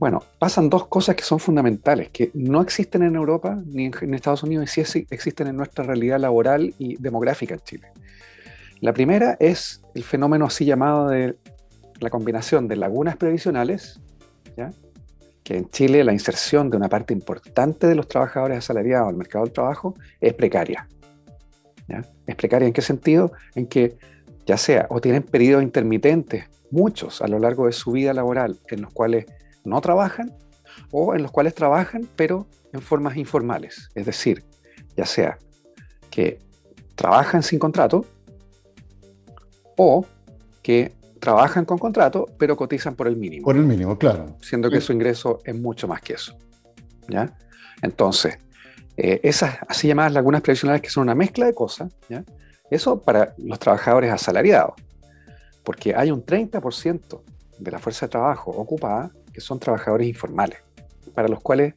Bueno, 0.00 0.22
pasan 0.38 0.70
dos 0.70 0.86
cosas 0.86 1.14
que 1.14 1.22
son 1.22 1.38
fundamentales, 1.38 2.08
que 2.08 2.30
no 2.32 2.62
existen 2.62 3.02
en 3.02 3.16
Europa 3.16 3.58
ni 3.66 3.84
en, 3.84 4.14
Estados 4.14 4.42
Unidos 4.42 4.78
y 4.78 4.84
sí 4.86 5.06
existen 5.10 5.46
en 5.48 5.56
nuestra 5.58 5.84
realidad 5.84 6.18
laboral 6.18 6.74
y 6.78 6.96
demográfica 6.96 7.52
en 7.52 7.60
Chile. 7.60 7.88
La 8.80 8.94
primera 8.94 9.36
es 9.38 9.82
el 9.94 10.02
fenómeno 10.02 10.46
así 10.46 10.64
llamado 10.64 11.08
de 11.08 11.36
la 12.00 12.08
combinación 12.08 12.66
de 12.66 12.76
lagunas 12.76 13.18
previsionales, 13.18 14.00
que 15.44 15.58
en 15.58 15.68
Chile 15.68 16.02
la 16.02 16.14
inserción 16.14 16.70
de 16.70 16.78
una 16.78 16.88
parte 16.88 17.12
importante 17.12 17.86
de 17.86 17.94
los 17.94 18.08
trabajadores 18.08 18.56
asalariados 18.56 19.06
al 19.06 19.16
mercado 19.16 19.44
del 19.44 19.52
trabajo 19.52 19.94
es 20.18 20.32
precaria. 20.32 20.88
¿Es 22.26 22.36
precaria 22.36 22.66
en 22.66 22.72
qué 22.72 22.80
sentido? 22.80 23.32
En 23.54 23.66
que 23.66 23.98
ya 24.46 24.56
sea 24.56 24.86
o 24.88 24.98
tienen 24.98 25.24
periodos 25.24 25.62
intermitentes, 25.62 26.46
muchos 26.70 27.20
a 27.20 27.28
lo 27.28 27.38
largo 27.38 27.66
de 27.66 27.72
su 27.72 27.92
vida 27.92 28.14
laboral, 28.14 28.58
en 28.68 28.80
los 28.80 28.94
cuales 28.94 29.26
no 29.64 29.80
trabajan 29.80 30.36
o 30.90 31.14
en 31.14 31.22
los 31.22 31.30
cuales 31.30 31.54
trabajan 31.54 32.08
pero 32.16 32.46
en 32.72 32.80
formas 32.80 33.16
informales. 33.16 33.90
Es 33.94 34.06
decir, 34.06 34.44
ya 34.96 35.06
sea 35.06 35.38
que 36.10 36.38
trabajan 36.94 37.42
sin 37.42 37.58
contrato 37.58 38.04
o 39.76 40.04
que 40.62 40.92
trabajan 41.18 41.64
con 41.64 41.78
contrato 41.78 42.26
pero 42.38 42.56
cotizan 42.56 42.94
por 42.94 43.08
el 43.08 43.16
mínimo. 43.16 43.44
Por 43.44 43.56
el 43.56 43.64
mínimo, 43.64 43.96
claro. 43.98 44.36
Siendo 44.40 44.70
que 44.70 44.80
su 44.80 44.92
ingreso 44.92 45.40
es 45.44 45.54
mucho 45.54 45.86
más 45.88 46.00
que 46.00 46.14
eso. 46.14 46.36
¿ya? 47.08 47.34
Entonces, 47.82 48.38
eh, 48.96 49.20
esas 49.22 49.58
así 49.68 49.88
llamadas 49.88 50.12
lagunas 50.12 50.42
previsionales 50.42 50.82
que 50.82 50.90
son 50.90 51.04
una 51.04 51.14
mezcla 51.14 51.46
de 51.46 51.54
cosas, 51.54 51.92
¿ya? 52.08 52.24
eso 52.70 53.00
para 53.00 53.34
los 53.38 53.58
trabajadores 53.58 54.12
asalariados. 54.12 54.74
porque 55.62 55.94
hay 55.94 56.10
un 56.10 56.24
30% 56.24 57.20
de 57.58 57.70
la 57.70 57.78
fuerza 57.78 58.06
de 58.06 58.10
trabajo 58.10 58.50
ocupada 58.50 59.10
que 59.32 59.40
son 59.40 59.58
trabajadores 59.58 60.06
informales, 60.06 60.58
para 61.14 61.28
los 61.28 61.40
cuales 61.40 61.74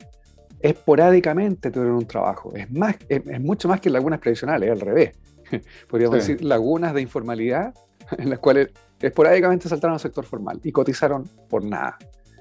esporádicamente 0.60 1.72
tuvieron 1.72 1.98
un 1.98 2.08
trabajo. 2.08 2.54
Es, 2.56 2.72
más, 2.72 2.96
es, 3.10 3.42
mucho 3.42 3.68
más 3.68 3.82
que 3.82 3.90
lagunas 3.90 4.20
previsionales, 4.20 4.72
al 4.72 4.80
revés. 4.80 5.12
Podríamos 5.90 6.18
decir 6.18 6.44
lagunas 6.44 6.94
de 6.94 7.02
informalidad 7.02 7.74
en 8.18 8.30
las 8.30 8.40
cuales 8.40 8.70
esporádicamente 9.00 9.68
saltaron 9.68 9.94
al 9.96 10.00
sector 10.00 10.26
formal 10.26 10.60
y 10.64 10.72
cotizaron 10.72 11.30
por 11.50 11.66
nada. 11.66 11.98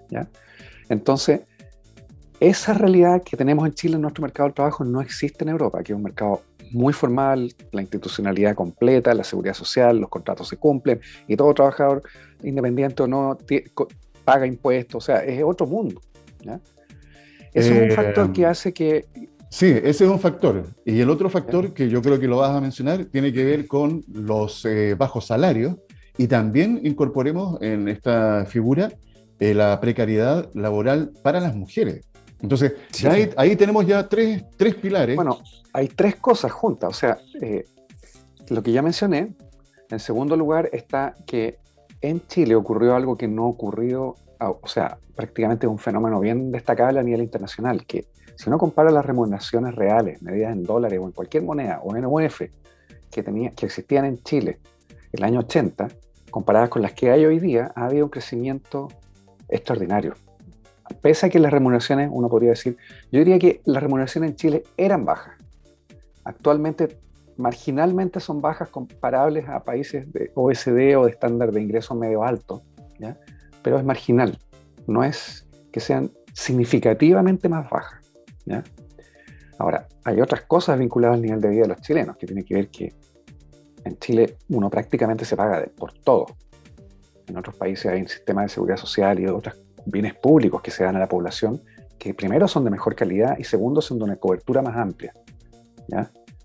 ¿ya? 0.09 0.28
Entonces, 0.88 1.40
esa 2.38 2.75
realidad 2.75 3.23
que 3.23 3.37
tenemos 3.37 3.66
en 3.66 3.75
Chile 3.75 3.97
en 3.97 4.02
nuestro 4.02 4.23
mercado 4.23 4.49
del 4.49 4.54
trabajo 4.54 4.85
no 4.85 5.00
existe 5.00 5.45
en 5.45 5.50
Europa, 5.50 5.83
que 5.83 5.92
es 5.92 5.97
un 5.97 6.02
mercado 6.02 6.42
muy 6.73 6.92
formal, 6.92 7.54
la 7.71 7.83
institucionalidad 7.83 8.54
completa, 8.54 9.14
la 9.14 9.25
seguridad 9.25 9.54
social, 9.54 9.99
los 9.99 10.09
contratos 10.09 10.49
se 10.49 10.57
cumplen 10.57 11.00
y 11.28 11.37
todo 11.37 11.52
trabajador, 11.54 12.02
independiente 12.42 13.02
o 13.02 13.07
no, 13.07 13.37
paga 14.25 14.47
impuestos, 14.47 15.02
o 15.02 15.07
sea, 15.07 15.25
es 15.25 15.43
otro 15.43 15.67
mundo. 15.67 16.00
¿ya? 16.41 16.61
Eso 17.52 17.75
es 17.75 17.91
un 17.91 17.97
factor 17.97 18.33
que 18.33 18.43
eh, 18.43 18.47
hace 18.47 18.73
que... 18.73 19.07
Sí, 19.50 19.67
ese 19.67 20.05
es 20.05 20.11
un 20.11 20.19
factor. 20.19 20.64
Y 20.85 21.00
el 21.00 21.11
otro 21.11 21.29
factor 21.29 21.75
que 21.75 21.88
yo 21.91 22.00
creo 22.00 22.19
que 22.19 22.26
lo 22.26 22.38
vas 22.38 22.50
a 22.50 22.61
mencionar 22.61 23.05
tiene 23.07 23.33
que 23.33 23.45
ver 23.45 23.67
con 23.67 24.02
los 24.11 24.64
eh, 24.64 24.95
bajos 24.95 25.26
salarios 25.26 25.76
y 26.17 26.26
también 26.26 26.81
incorporemos 26.85 27.61
en 27.61 27.88
esta 27.88 28.47
figura 28.47 28.93
eh, 29.38 29.52
la 29.52 29.79
precariedad 29.81 30.49
laboral 30.55 31.12
para 31.23 31.41
las 31.41 31.55
mujeres. 31.55 32.07
Entonces, 32.41 32.73
ahí, 33.37 33.55
tenemos 33.55 33.87
ya 33.87 34.09
tres, 34.09 34.43
tres, 34.57 34.75
pilares. 34.75 35.14
Bueno, 35.14 35.38
hay 35.73 35.88
tres 35.88 36.17
cosas 36.17 36.50
juntas. 36.50 36.91
O 36.91 36.93
sea, 36.93 37.19
lo 38.49 38.62
que 38.62 38.73
ya 38.73 38.83
mencioné, 38.83 39.35
en 39.91 40.00
segundo 40.00 40.37
lugar 40.37 40.69
está 40.73 41.14
que 41.26 41.59
en 42.02 42.26
Chile 42.26 42.54
ocurrió 42.54 42.94
algo 42.94 43.16
que 43.16 43.28
no 43.28 43.47
ocurrió 43.47 44.16
o 44.62 44.68
sea, 44.68 44.99
prácticamente 45.14 45.66
un 45.66 45.78
fenómeno 45.78 46.21
bien 46.21 46.50
destacable 46.50 47.00
a 47.00 47.02
nivel 47.02 47.23
internacional, 47.23 47.87
que 47.87 48.06
si 48.35 48.49
uno 48.49 48.59
compara 48.59 48.90
las 48.90 49.04
remuneraciones 49.04 49.75
reales, 49.75 50.23
medidas 50.23 50.52
en 50.52 50.64
dólares 50.64 50.99
o 51.00 51.04
en 51.04 51.12
cualquier 51.12 51.42
moneda, 51.44 51.80
o 51.82 51.94
en 51.97 52.06
UF, 52.06 52.42
que, 53.11 53.23
tenía, 53.23 53.50
que 53.50 53.66
existían 53.66 54.04
en 54.04 54.23
Chile 54.23 54.59
el 55.12 55.23
año 55.23 55.40
80, 55.40 55.88
comparadas 56.30 56.71
con 56.71 56.82
las 56.82 56.92
que 56.94 57.11
hay 57.11 57.25
hoy 57.25 57.38
día, 57.38 57.73
ha 57.75 57.87
habido 57.87 58.06
un 58.06 58.11
crecimiento 58.11 58.88
extraordinario. 59.49 60.14
Pese 61.00 61.26
a 61.26 61.28
que 61.28 61.38
las 61.38 61.52
remuneraciones, 61.52 62.09
uno 62.11 62.28
podría 62.28 62.50
decir, 62.50 62.76
yo 63.11 63.18
diría 63.18 63.38
que 63.38 63.61
las 63.64 63.82
remuneraciones 63.82 64.30
en 64.30 64.37
Chile 64.37 64.64
eran 64.76 65.04
bajas. 65.04 65.35
Actualmente, 66.25 66.97
marginalmente 67.37 68.21
son 68.21 68.41
bajas 68.41 68.69
comparables 68.69 69.49
a 69.49 69.65
países 69.65 70.12
de 70.12 70.31
OSD 70.35 70.99
o 70.99 71.05
de 71.05 71.11
estándar 71.11 71.53
de 71.53 71.61
ingreso 71.61 71.95
medio 71.95 72.25
alto. 72.25 72.62
¿ya? 72.99 73.19
pero 73.62 73.79
es 73.79 73.85
marginal, 73.85 74.39
no 74.87 75.05
es 75.05 75.49
que 75.71 75.81
sean 75.81 76.11
significativamente 76.35 77.49
más 77.49 77.71
bajas. 77.71 78.01
Ahora, 79.59 79.87
hay 80.05 80.21
otras 80.21 80.43
cosas 80.43 80.79
vinculadas 80.79 81.17
al 81.17 81.23
nivel 81.23 81.41
de 81.41 81.49
vida 81.49 81.62
de 81.62 81.69
los 81.69 81.81
chilenos, 81.81 82.17
que 82.17 82.27
tiene 82.27 82.45
que 82.45 82.55
ver 82.55 82.69
que 82.69 82.93
en 83.85 83.97
Chile 83.99 84.37
uno 84.49 84.69
prácticamente 84.69 85.25
se 85.25 85.37
paga 85.37 85.65
por 85.77 85.93
todo. 85.93 86.27
En 87.27 87.37
otros 87.37 87.57
países 87.57 87.87
hay 87.87 88.03
un 88.03 88.09
sistema 88.09 88.43
de 88.43 88.49
seguridad 88.49 88.77
social 88.77 89.21
y 89.21 89.27
otros 89.27 89.61
bienes 89.87 90.15
públicos 90.15 90.61
que 90.61 90.71
se 90.71 90.85
dan 90.85 90.97
a 90.97 90.99
la 90.99 91.09
población 91.09 91.62
que 91.99 92.15
primero 92.15 92.49
son 92.49 92.65
de 92.65 92.71
mejor 92.71 92.97
calidad 92.97 93.39
y 93.39 93.45
segundo 93.45 93.81
son 93.81 93.99
de 93.99 94.05
una 94.05 94.17
cobertura 94.17 94.61
más 94.61 94.77
amplia. 94.77 95.15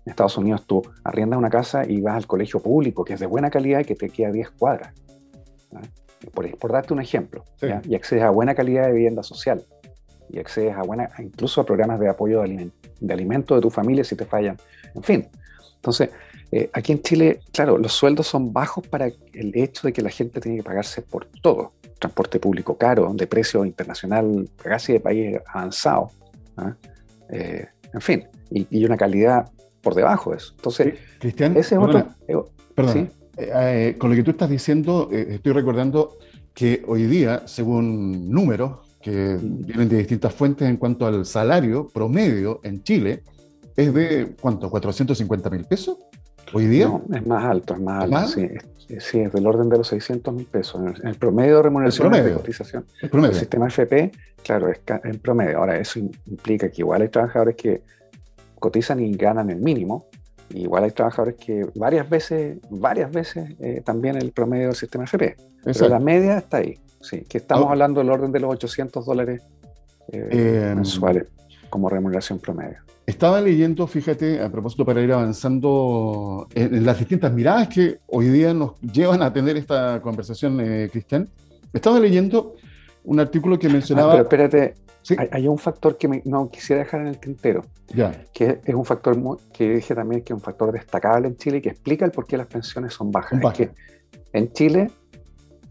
En 0.08 0.12
Estados 0.12 0.38
Unidos 0.38 0.64
tú 0.66 0.80
arriendas 1.04 1.38
una 1.38 1.50
casa 1.50 1.84
y 1.86 2.00
vas 2.00 2.16
al 2.16 2.26
colegio 2.26 2.60
público 2.60 3.04
que 3.04 3.12
es 3.12 3.20
de 3.20 3.26
buena 3.26 3.50
calidad 3.50 3.80
y 3.80 3.84
que 3.84 3.94
te 3.94 4.08
queda 4.08 4.32
10 4.32 4.52
cuadras 4.52 4.94
por, 6.32 6.72
darte 6.72 6.94
un 6.94 7.00
ejemplo, 7.02 7.44
y 7.84 7.94
accedes 7.94 8.22
a 8.22 8.30
buena 8.30 8.54
calidad 8.54 8.86
de 8.86 8.92
vivienda 8.92 9.22
social, 9.22 9.62
y 10.30 10.38
accedes 10.38 10.74
a 10.74 10.82
buena, 10.82 11.10
incluso 11.18 11.60
a 11.60 11.66
programas 11.66 12.00
de 12.00 12.08
apoyo 12.08 12.40
de, 12.40 12.70
de 12.98 13.12
alimento 13.12 13.54
de 13.54 13.60
tu 13.60 13.68
familia 13.68 14.02
si 14.02 14.16
te 14.16 14.24
fallan, 14.24 14.56
en 14.94 15.02
fin. 15.02 15.28
Entonces, 15.76 16.08
eh, 16.50 16.70
aquí 16.72 16.92
en 16.92 17.02
Chile, 17.02 17.40
claro, 17.52 17.76
los 17.76 17.92
sueldos 17.92 18.26
son 18.26 18.50
bajos 18.50 18.86
para 18.88 19.06
el 19.06 19.52
hecho 19.54 19.86
de 19.86 19.92
que 19.92 20.00
la 20.00 20.08
gente 20.08 20.40
tiene 20.40 20.56
que 20.56 20.64
pagarse 20.64 21.02
por 21.02 21.26
todo. 21.42 21.74
Transporte 21.98 22.40
público 22.40 22.78
caro, 22.78 23.12
de 23.12 23.26
precio 23.26 23.62
internacional, 23.62 24.48
casi 24.56 24.94
de 24.94 25.00
país 25.00 25.38
avanzado. 25.46 26.10
Eh, 27.28 27.66
en 27.92 28.00
fin, 28.00 28.26
y, 28.50 28.84
una 28.84 28.96
calidad 28.96 29.50
por 29.88 29.94
debajo 29.94 30.32
de 30.32 30.36
eso. 30.36 30.52
Entonces, 30.54 30.94
Cristian, 31.18 31.56
ese 31.56 31.76
es 31.76 31.80
otro. 31.80 32.06
perdón, 32.74 33.10
eh, 33.38 33.50
eh, 33.54 33.96
con 33.96 34.10
lo 34.10 34.16
que 34.16 34.22
tú 34.22 34.32
estás 34.32 34.50
diciendo, 34.50 35.08
eh, 35.10 35.28
estoy 35.30 35.52
recordando 35.52 36.18
que 36.52 36.82
hoy 36.86 37.06
día, 37.06 37.44
según 37.46 38.30
números 38.30 38.80
que 39.00 39.38
vienen 39.40 39.88
de 39.88 39.96
distintas 39.96 40.34
fuentes 40.34 40.68
en 40.68 40.76
cuanto 40.76 41.06
al 41.06 41.24
salario 41.24 41.88
promedio 41.88 42.60
en 42.64 42.82
Chile, 42.82 43.22
es 43.76 43.94
de, 43.94 44.34
¿cuánto? 44.38 44.70
¿450 44.70 45.50
mil 45.50 45.64
pesos? 45.64 45.96
¿Hoy 46.52 46.66
día? 46.66 46.88
No, 46.88 47.02
es 47.14 47.26
más 47.26 47.44
alto, 47.44 47.74
es 47.74 47.80
más 47.80 48.04
alto. 48.04 48.28
Sí, 48.98 49.20
es, 49.20 49.32
del 49.32 49.46
orden 49.46 49.70
de 49.70 49.78
los 49.78 49.88
600 49.88 50.34
mil 50.34 50.46
pesos. 50.46 50.82
En 50.82 51.08
el, 51.08 51.14
promedio 51.14 51.56
de 51.56 51.62
remuneración 51.62 52.12
de 52.12 52.32
cotización 52.34 52.84
el 53.00 53.08
promedio. 53.08 53.30
del 53.30 53.40
sistema 53.40 53.68
FP, 53.68 54.12
claro, 54.42 54.68
es 54.68 54.80
en 55.04 55.18
promedio. 55.18 55.58
Ahora, 55.58 55.78
eso 55.78 55.98
implica 55.98 56.68
que 56.68 56.82
igual 56.82 57.00
hay 57.00 57.08
trabajadores 57.08 57.56
que 57.56 57.82
cotizan 58.58 59.00
y 59.00 59.12
ganan 59.12 59.50
el 59.50 59.60
mínimo, 59.60 60.08
Igual 60.54 60.84
hay 60.84 60.90
trabajadores 60.92 61.36
que 61.36 61.66
varias 61.74 62.08
veces, 62.08 62.58
varias 62.70 63.10
veces 63.10 63.50
eh, 63.60 63.82
también 63.84 64.16
el 64.16 64.32
promedio 64.32 64.68
del 64.68 64.76
sistema 64.76 65.04
FP. 65.04 65.36
Pero 65.62 65.88
la 65.88 65.98
media 65.98 66.38
está 66.38 66.58
ahí. 66.58 66.78
Sí, 67.00 67.22
que 67.28 67.38
estamos 67.38 67.66
ah. 67.68 67.72
hablando 67.72 68.00
del 68.00 68.10
orden 68.10 68.32
de 68.32 68.40
los 68.40 68.52
800 68.52 69.04
dólares 69.04 69.42
eh, 70.10 70.70
em, 70.70 70.76
mensuales 70.76 71.28
como 71.68 71.88
remuneración 71.88 72.38
promedio. 72.38 72.78
Estaba 73.06 73.40
leyendo, 73.40 73.86
fíjate, 73.86 74.42
a 74.42 74.50
propósito 74.50 74.84
para 74.84 75.00
ir 75.00 75.12
avanzando 75.12 76.46
en, 76.54 76.84
las 76.84 76.98
distintas 76.98 77.32
miradas 77.32 77.68
que 77.68 77.98
hoy 78.06 78.28
día 78.28 78.52
nos 78.52 78.80
llevan 78.80 79.22
a 79.22 79.32
tener 79.32 79.56
esta 79.56 80.00
conversación, 80.00 80.60
eh, 80.60 80.88
Cristian. 80.90 81.28
Estaba 81.72 82.00
leyendo 82.00 82.54
un 83.04 83.20
artículo 83.20 83.58
que 83.58 83.68
mencionaba... 83.68 84.14
Ah, 84.14 84.24
pero 84.28 84.44
espérate, 84.46 84.74
hay, 85.16 85.48
un 85.48 85.58
factor 85.58 85.96
que 85.96 86.22
no 86.24 86.50
quisiera 86.50 86.82
dejar 86.82 87.00
en 87.00 87.08
el 87.08 87.18
tintero, 87.18 87.62
que 88.32 88.60
es 88.64 88.74
un 88.74 88.84
factor 88.84 89.16
que 89.52 89.70
dije 89.74 89.94
también 89.94 90.22
que 90.22 90.32
es 90.32 90.36
un 90.36 90.42
factor 90.42 90.72
destacable 90.72 91.28
en 91.28 91.36
Chile 91.36 91.58
y 91.58 91.60
que 91.62 91.70
explica 91.70 92.04
el 92.04 92.10
por 92.10 92.26
qué 92.26 92.36
las 92.36 92.46
pensiones 92.46 92.92
son 92.92 93.10
bajas. 93.10 93.40
Es 93.42 93.52
que 93.52 93.70
en 94.32 94.52
Chile 94.52 94.90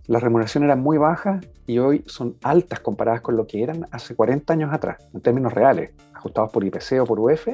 las 0.08 0.24
remuneraciones 0.24 0.68
eran 0.68 0.82
muy 0.82 0.98
bajas 0.98 1.46
y 1.66 1.80
hoy 1.80 2.04
son 2.08 2.38
altas 2.42 2.80
comparadas 2.80 3.22
con 3.22 3.36
lo 3.36 3.46
que 3.46 3.62
eran 3.62 3.86
hace 3.92 4.16
40 4.16 4.54
años 4.54 4.74
atrás, 4.74 5.06
en 5.14 5.22
términos 5.22 5.54
reales, 5.54 5.92
ajustados 6.14 6.52
por 6.52 6.64
IPC 6.64 7.02
o 7.02 7.06
por 7.06 7.20
UF, 7.20 7.50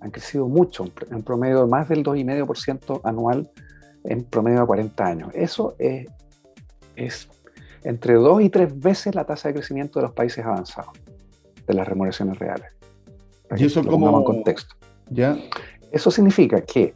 han 0.00 0.10
crecido 0.10 0.48
mucho, 0.48 0.84
en 1.10 1.22
promedio 1.22 1.62
de 1.62 1.66
más 1.66 1.88
del 1.88 2.02
2,5% 2.04 3.00
anual 3.04 3.50
en 4.04 4.24
promedio 4.24 4.60
de 4.60 4.66
40 4.66 5.04
años. 5.04 5.30
Eso 5.34 5.74
es, 5.78 6.06
es 6.96 7.28
entre 7.82 8.14
dos 8.14 8.40
y 8.40 8.48
tres 8.48 8.78
veces 8.78 9.14
la 9.14 9.24
tasa 9.24 9.48
de 9.48 9.54
crecimiento 9.54 9.98
de 9.98 10.04
los 10.04 10.12
países 10.12 10.44
avanzados 10.44 10.92
de 11.70 11.76
las 11.76 11.88
remuneraciones 11.88 12.38
reales. 12.38 12.72
¿Y 13.56 13.64
eso 13.64 13.84
como 13.84 14.16
en 14.16 14.24
contexto? 14.24 14.76
¿Ya? 15.08 15.36
Eso 15.90 16.10
significa 16.10 16.60
que 16.60 16.94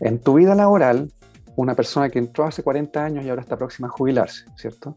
en 0.00 0.18
tu 0.18 0.34
vida 0.34 0.54
laboral, 0.54 1.10
una 1.56 1.74
persona 1.74 2.08
que 2.08 2.18
entró 2.18 2.44
hace 2.44 2.62
40 2.62 3.04
años 3.04 3.24
y 3.24 3.28
ahora 3.28 3.42
está 3.42 3.56
próxima 3.56 3.88
a 3.88 3.90
jubilarse, 3.90 4.44
¿cierto? 4.56 4.94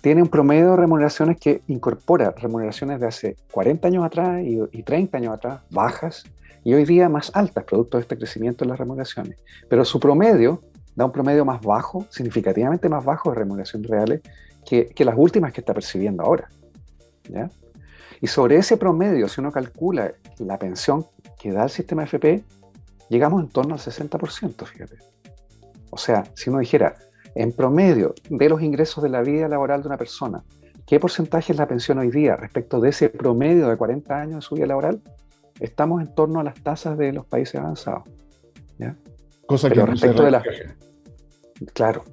Tiene 0.00 0.22
un 0.22 0.28
promedio 0.28 0.70
de 0.70 0.76
remuneraciones 0.76 1.38
que 1.38 1.62
incorpora 1.68 2.34
remuneraciones 2.36 3.00
de 3.00 3.06
hace 3.06 3.36
40 3.52 3.88
años 3.88 4.04
atrás 4.04 4.42
y, 4.42 4.58
y 4.72 4.82
30 4.82 5.16
años 5.18 5.34
atrás, 5.34 5.60
bajas, 5.70 6.24
y 6.64 6.74
hoy 6.74 6.84
día 6.84 7.08
más 7.08 7.30
altas, 7.34 7.64
producto 7.64 7.96
de 7.96 8.02
este 8.02 8.16
crecimiento 8.16 8.64
en 8.64 8.70
las 8.70 8.78
remuneraciones. 8.78 9.38
Pero 9.68 9.84
su 9.84 9.98
promedio 9.98 10.60
da 10.94 11.04
un 11.04 11.12
promedio 11.12 11.44
más 11.44 11.62
bajo, 11.62 12.06
significativamente 12.10 12.88
más 12.88 13.04
bajo 13.04 13.30
de 13.30 13.36
remuneraciones 13.36 13.88
reales 13.88 14.20
que, 14.66 14.86
que 14.86 15.04
las 15.04 15.14
últimas 15.16 15.52
que 15.52 15.60
está 15.60 15.72
percibiendo 15.72 16.22
ahora. 16.24 16.50
¿ya? 17.30 17.50
Y 18.20 18.26
sobre 18.26 18.56
ese 18.56 18.76
promedio, 18.76 19.28
si 19.28 19.40
uno 19.40 19.52
calcula 19.52 20.12
la 20.38 20.58
pensión 20.58 21.06
que 21.38 21.52
da 21.52 21.64
el 21.64 21.70
sistema 21.70 22.04
FP, 22.04 22.42
llegamos 23.08 23.42
en 23.42 23.48
torno 23.48 23.74
al 23.74 23.80
60%, 23.80 24.66
fíjate. 24.66 24.98
O 25.90 25.96
sea, 25.96 26.24
si 26.34 26.50
uno 26.50 26.58
dijera, 26.58 26.96
en 27.34 27.52
promedio 27.52 28.14
de 28.28 28.48
los 28.48 28.62
ingresos 28.62 29.02
de 29.02 29.10
la 29.10 29.22
vida 29.22 29.48
laboral 29.48 29.82
de 29.82 29.88
una 29.88 29.96
persona, 29.96 30.42
¿qué 30.86 30.98
porcentaje 30.98 31.52
es 31.52 31.58
la 31.58 31.68
pensión 31.68 31.98
hoy 31.98 32.10
día 32.10 32.36
respecto 32.36 32.80
de 32.80 32.90
ese 32.90 33.08
promedio 33.08 33.68
de 33.68 33.76
40 33.76 34.20
años 34.20 34.34
de 34.36 34.42
su 34.42 34.56
vida 34.56 34.66
laboral? 34.66 35.00
Estamos 35.60 36.00
en 36.02 36.14
torno 36.14 36.40
a 36.40 36.44
las 36.44 36.60
tasas 36.62 36.98
de 36.98 37.12
los 37.12 37.26
países 37.26 37.60
avanzados. 37.60 38.04
¿ya? 38.78 38.96
Cosa 39.46 39.70
que 39.70 39.84
respecto 39.84 40.24
de 40.24 40.30
la... 40.30 40.42
Claro, 41.72 42.04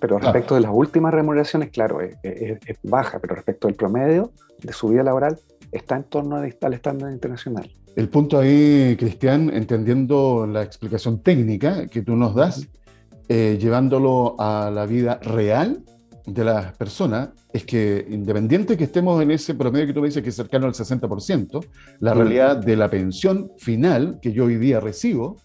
pero 0.00 0.18
respecto 0.18 0.54
de 0.54 0.62
las 0.62 0.70
últimas 0.72 1.12
remuneraciones, 1.12 1.70
claro, 1.70 2.00
es, 2.00 2.58
baja, 2.82 3.18
pero 3.18 3.34
respecto 3.34 3.66
del 3.66 3.76
promedio 3.76 4.30
de 4.64 4.72
su 4.72 4.88
vida 4.88 5.02
laboral, 5.02 5.38
está 5.70 5.96
en 5.96 6.04
torno 6.04 6.36
al 6.36 6.74
estándar 6.74 7.12
internacional. 7.12 7.70
El 7.96 8.08
punto 8.08 8.38
ahí, 8.38 8.96
Cristian, 8.98 9.50
entendiendo 9.54 10.46
la 10.46 10.62
explicación 10.62 11.20
técnica 11.20 11.86
que 11.86 12.02
tú 12.02 12.16
nos 12.16 12.34
das, 12.34 12.66
eh, 13.28 13.56
llevándolo 13.60 14.34
a 14.38 14.70
la 14.74 14.84
vida 14.86 15.20
real 15.22 15.82
de 16.26 16.44
las 16.44 16.72
personas, 16.76 17.30
es 17.52 17.64
que 17.64 18.04
independiente 18.10 18.76
que 18.76 18.84
estemos 18.84 19.22
en 19.22 19.30
ese 19.30 19.54
promedio 19.54 19.86
que 19.86 19.92
tú 19.92 20.00
me 20.00 20.08
dices 20.08 20.22
que 20.22 20.30
es 20.30 20.34
cercano 20.34 20.66
al 20.66 20.72
60%, 20.72 21.64
la 22.00 22.14
realidad 22.14 22.56
de 22.56 22.76
la 22.76 22.90
pensión 22.90 23.52
final 23.58 24.18
que 24.20 24.32
yo 24.32 24.46
hoy 24.46 24.56
día 24.56 24.80
recibo 24.80 25.36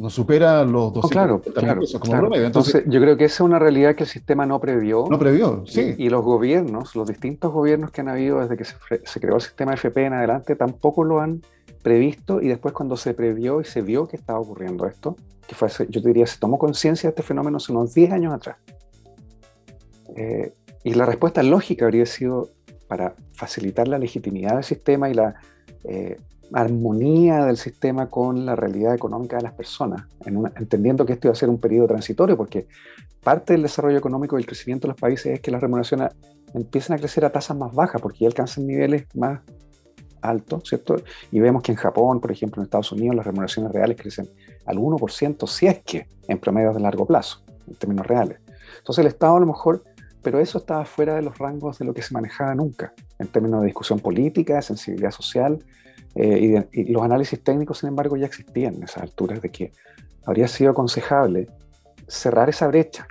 no 0.00 0.08
supera 0.08 0.64
los 0.64 0.94
200 0.94 1.04
Oh, 1.04 1.08
claro, 1.10 1.42
claro, 1.42 1.80
pesos 1.80 2.00
como 2.00 2.12
claro. 2.12 2.26
promedio. 2.28 2.46
Entonces, 2.46 2.74
Entonces, 2.76 2.94
yo 2.94 3.00
creo 3.02 3.16
que 3.18 3.26
esa 3.26 3.34
es 3.34 3.40
una 3.40 3.58
realidad 3.58 3.94
que 3.94 4.04
el 4.04 4.08
sistema 4.08 4.46
no 4.46 4.58
previó. 4.58 5.04
no 5.10 5.18
previó, 5.18 5.62
sí. 5.66 5.94
Y, 5.98 6.06
y 6.06 6.08
los 6.08 6.24
gobiernos, 6.24 6.96
los 6.96 7.06
distintos 7.06 7.52
gobiernos 7.52 7.90
que 7.90 8.00
han 8.00 8.08
habido 8.08 8.40
desde 8.40 8.56
que 8.56 8.64
se, 8.64 9.20
creó 9.20 9.34
el 9.36 9.42
sistema 9.42 9.74
FP 9.74 10.06
en 10.06 10.14
adelante, 10.14 10.56
tampoco 10.56 11.04
lo 11.04 11.20
han 11.20 11.42
previsto 11.82 12.40
y 12.40 12.48
después 12.48 12.72
cuando 12.72 12.96
se 12.96 13.12
previó 13.12 13.60
y 13.60 13.64
se 13.64 13.82
vio 13.82 14.08
que 14.08 14.16
estaba 14.16 14.40
ocurriendo 14.40 14.86
esto, 14.86 15.16
que 15.46 15.54
fue, 15.54 15.68
yo 15.90 16.00
diría, 16.00 16.26
se 16.26 16.38
tomó 16.38 16.58
conciencia 16.58 17.08
de 17.08 17.10
este 17.10 17.22
fenómeno 17.22 17.58
hace 17.58 17.70
unos 17.70 17.92
10 17.92 18.12
años 18.12 18.32
atrás. 18.32 18.56
Eh, 20.16 20.54
y 20.82 20.94
la 20.94 21.04
respuesta 21.04 21.42
lógica 21.42 21.84
habría 21.84 22.06
sido 22.06 22.48
para 22.88 23.14
facilitar 23.32 23.86
la 23.86 23.98
legitimidad 23.98 24.54
del 24.54 24.64
sistema 24.64 25.10
y 25.10 25.14
la 25.14 25.34
eh, 25.84 26.16
armonía 26.52 27.44
del 27.44 27.56
sistema 27.56 28.08
con 28.08 28.44
la 28.44 28.56
realidad 28.56 28.94
económica 28.94 29.36
de 29.36 29.42
las 29.42 29.52
personas, 29.52 30.06
entendiendo 30.24 31.06
que 31.06 31.12
esto 31.12 31.28
iba 31.28 31.32
a 31.32 31.36
ser 31.36 31.48
un 31.48 31.58
periodo 31.58 31.88
transitorio, 31.88 32.36
porque 32.36 32.66
parte 33.22 33.52
del 33.52 33.62
desarrollo 33.62 33.98
económico 33.98 34.36
y 34.36 34.42
el 34.42 34.46
crecimiento 34.46 34.86
de 34.86 34.92
los 34.92 35.00
países 35.00 35.26
es 35.34 35.40
que 35.40 35.50
las 35.50 35.60
remuneraciones 35.60 36.10
empiezan 36.54 36.96
a 36.96 36.98
crecer 36.98 37.24
a 37.24 37.30
tasas 37.30 37.56
más 37.56 37.72
bajas, 37.72 38.00
porque 38.00 38.20
ya 38.20 38.26
alcanzan 38.26 38.66
niveles 38.66 39.06
más 39.14 39.40
altos, 40.22 40.64
¿cierto? 40.68 40.96
Y 41.30 41.40
vemos 41.40 41.62
que 41.62 41.72
en 41.72 41.78
Japón, 41.78 42.20
por 42.20 42.30
ejemplo, 42.32 42.60
en 42.60 42.64
Estados 42.64 42.92
Unidos, 42.92 43.16
las 43.16 43.26
remuneraciones 43.26 43.72
reales 43.72 43.96
crecen 43.96 44.28
al 44.66 44.76
1%, 44.78 45.46
si 45.46 45.66
es 45.66 45.80
que 45.80 46.06
en 46.28 46.38
promedios 46.38 46.74
de 46.74 46.80
largo 46.80 47.06
plazo, 47.06 47.42
en 47.66 47.74
términos 47.74 48.06
reales. 48.06 48.38
Entonces 48.78 49.02
el 49.02 49.08
Estado 49.08 49.36
a 49.36 49.40
lo 49.40 49.46
mejor, 49.46 49.84
pero 50.22 50.38
eso 50.38 50.58
estaba 50.58 50.84
fuera 50.84 51.14
de 51.14 51.22
los 51.22 51.38
rangos 51.38 51.78
de 51.78 51.84
lo 51.84 51.94
que 51.94 52.02
se 52.02 52.12
manejaba 52.12 52.54
nunca, 52.54 52.92
en 53.18 53.28
términos 53.28 53.60
de 53.60 53.66
discusión 53.66 54.00
política, 54.00 54.56
de 54.56 54.62
sensibilidad 54.62 55.10
social, 55.10 55.58
eh, 56.14 56.66
y, 56.72 56.80
y 56.80 56.92
los 56.92 57.02
análisis 57.02 57.42
técnicos, 57.42 57.78
sin 57.78 57.88
embargo, 57.88 58.16
ya 58.16 58.26
existían 58.26 58.74
en 58.74 58.82
esas 58.84 59.02
alturas 59.02 59.40
de 59.40 59.50
que 59.50 59.72
habría 60.24 60.48
sido 60.48 60.70
aconsejable 60.72 61.46
cerrar 62.08 62.48
esa 62.48 62.66
brecha 62.66 63.06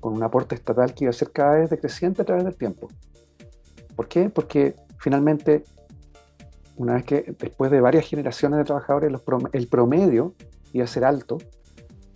con 0.00 0.14
un 0.14 0.22
aporte 0.22 0.54
estatal 0.54 0.94
que 0.94 1.04
iba 1.04 1.10
a 1.10 1.14
ser 1.14 1.30
cada 1.30 1.54
vez 1.54 1.70
decreciente 1.70 2.22
a 2.22 2.24
través 2.24 2.44
del 2.44 2.56
tiempo. 2.56 2.88
¿Por 3.96 4.08
qué? 4.08 4.28
Porque 4.30 4.74
finalmente, 4.98 5.64
una 6.76 6.94
vez 6.94 7.04
que 7.04 7.34
después 7.38 7.70
de 7.70 7.80
varias 7.80 8.06
generaciones 8.06 8.58
de 8.58 8.64
trabajadores, 8.64 9.12
los 9.12 9.24
prom- 9.24 9.48
el 9.52 9.68
promedio 9.68 10.34
iba 10.72 10.84
a 10.84 10.88
ser 10.88 11.04
alto 11.04 11.38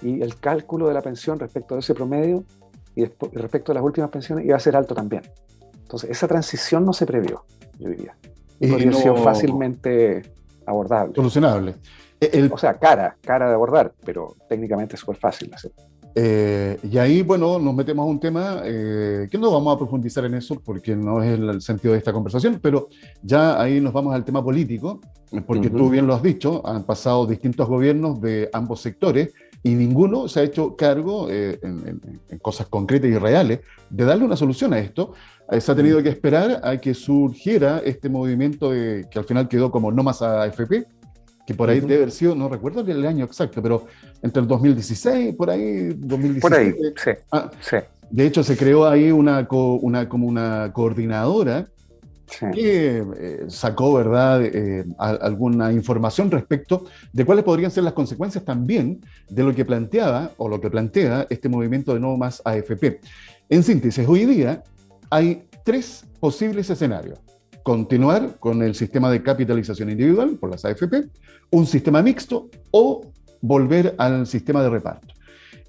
y 0.03 0.21
el 0.23 0.39
cálculo 0.39 0.89
de 0.89 0.95
la 0.95 1.03
pensión 1.03 1.39
respecto 1.39 1.75
de 1.75 1.81
ese 1.81 1.95
promedio 1.95 2.45
y 2.95 3.05
respecto 3.33 3.73
de 3.73 3.75
las 3.75 3.85
últimas 3.85 4.11
pensiones 4.11 4.45
iba 4.45 4.57
a 4.57 4.61
ser 4.61 4.77
alto 4.77 4.95
también. 4.95 5.23
Entonces, 5.83 6.11
esa 6.11 6.27
transición 6.27 6.85
no 6.85 6.93
se 6.93 7.07
previó, 7.07 7.45
yo 7.79 7.89
diría. 7.91 8.17
Y 8.61 8.67
Y 8.67 8.71
podría 8.71 8.91
no- 8.91 9.17
fácilmente 9.17 10.23
abordable. 10.67 11.15
Solucionable. 11.15 11.75
Eh, 12.21 12.31
El, 12.33 12.51
O 12.53 12.59
sea, 12.59 12.75
cara, 12.75 13.17
cara 13.21 13.49
de 13.49 13.55
abordar, 13.55 13.93
pero 14.05 14.35
técnicamente 14.49 14.95
es 14.95 15.01
súper 15.01 15.17
fácil 15.17 15.53
hacer. 15.53 15.73
Eh, 16.19 16.79
y 16.83 16.97
ahí, 16.97 17.21
bueno, 17.21 17.59
nos 17.59 17.75
metemos 17.75 18.05
a 18.05 18.09
un 18.09 18.19
tema 18.19 18.63
eh, 18.65 19.29
que 19.31 19.37
no 19.37 19.51
vamos 19.53 19.75
a 19.75 19.79
profundizar 19.79 20.25
en 20.25 20.33
eso 20.33 20.59
porque 20.65 20.97
no 20.97 21.23
es 21.23 21.39
el, 21.39 21.51
el 21.51 21.61
sentido 21.61 21.93
de 21.93 21.99
esta 21.99 22.11
conversación, 22.15 22.59
pero 22.63 22.89
ya 23.23 23.61
ahí 23.61 23.83
nos 23.83 23.93
vamos 23.93 24.15
al 24.15 24.25
tema 24.25 24.43
político, 24.43 24.99
eh, 25.31 25.43
porque 25.47 25.69
Ujú. 25.69 25.77
tú 25.77 25.91
bien 25.91 26.07
lo 26.07 26.15
has 26.15 26.23
dicho, 26.23 26.67
han 26.67 26.85
pasado 26.85 27.27
distintos 27.27 27.69
gobiernos 27.69 28.19
de 28.23 28.49
ambos 28.55 28.81
sectores 28.81 29.35
y 29.63 29.75
ninguno 29.75 30.27
se 30.27 30.41
ha 30.41 30.43
hecho 30.45 30.75
cargo 30.75 31.29
eh, 31.29 31.59
en, 31.63 31.87
en- 31.87 32.21
en 32.31 32.39
cosas 32.39 32.67
concretas 32.69 33.11
y 33.11 33.19
reales 33.19 33.61
de 33.91 34.05
darle 34.07 34.25
una 34.25 34.37
solución 34.37 34.73
a 34.73 34.79
esto. 34.79 35.13
Eh, 35.51 35.61
se 35.61 35.71
ha 35.73 35.77
tenido 35.77 36.03
que 36.03 36.09
esperar 36.09 36.61
a 36.65 36.77
que 36.77 36.93
surgiera 36.95 37.81
este 37.85 38.09
movimiento 38.09 38.71
de- 38.73 39.07
que 39.11 39.19
al 39.19 39.25
final 39.25 39.49
quedó 39.49 39.71
como 39.71 39.93
no 39.93 40.03
más 40.03 40.21
AFP, 40.23 40.87
que 41.47 41.55
por 41.55 41.71
ahí 41.71 41.79
Ujú. 41.79 41.87
debe 41.87 42.03
haber 42.03 42.11
sido, 42.13 42.35
no 42.35 42.49
recuerdo 42.49 42.81
el 42.81 43.07
año 43.07 43.25
exacto, 43.25 43.63
pero 43.63 43.87
entre 44.23 44.43
el 44.43 44.49
2016, 44.49 45.37
por 45.37 45.51
ahí, 45.51 45.91
2017. 45.97 46.41
Por 46.41 46.55
ahí, 46.55 46.75
sí, 46.97 47.11
Ah, 47.31 47.51
sí, 47.61 47.77
de 48.11 48.27
hecho, 48.27 48.43
se 48.43 48.57
creó 48.57 48.87
ahí 48.87 49.13
una, 49.13 49.47
co- 49.47 49.75
una, 49.77 50.09
como 50.09 50.27
una 50.27 50.73
coordinadora 50.73 51.67
sí. 52.27 52.47
que 52.53 53.05
eh, 53.17 53.45
sacó, 53.47 53.95
¿verdad?, 53.95 54.43
eh, 54.45 54.85
a- 54.99 55.11
alguna 55.11 55.73
información 55.73 56.29
respecto 56.29 56.87
de 57.13 57.25
cuáles 57.25 57.45
podrían 57.45 57.71
ser 57.71 57.85
las 57.85 57.93
consecuencias 57.93 58.45
también 58.45 59.01
de 59.31 59.45
lo 59.45 59.55
que 59.55 59.65
planteaba 59.65 60.33
o 60.39 60.49
lo 60.49 60.61
que 60.61 60.69
plantea 60.71 61.29
este 61.31 61.49
movimiento 61.49 61.95
de 61.95 62.01
no 62.01 62.17
más 62.17 62.43
AFP. 62.45 62.99
En 63.49 63.63
síntesis, 63.63 64.05
hoy 64.09 64.25
día 64.25 64.65
hay 65.09 65.45
tres 65.67 66.07
posibles 66.21 66.71
escenarios. 66.71 67.19
Continuar 67.65 68.39
con 68.39 68.63
el 68.63 68.77
sistema 68.77 69.11
de 69.11 69.21
capitalización 69.21 69.91
individual 69.91 70.37
por 70.39 70.49
las 70.53 70.65
AFP, 70.65 71.09
un 71.51 71.67
sistema 71.67 72.01
mixto 72.03 72.49
o 72.71 73.01
volver 73.41 73.97
al 73.99 74.29
sistema 74.29 74.63
de 74.63 74.71
reparto. 74.71 75.13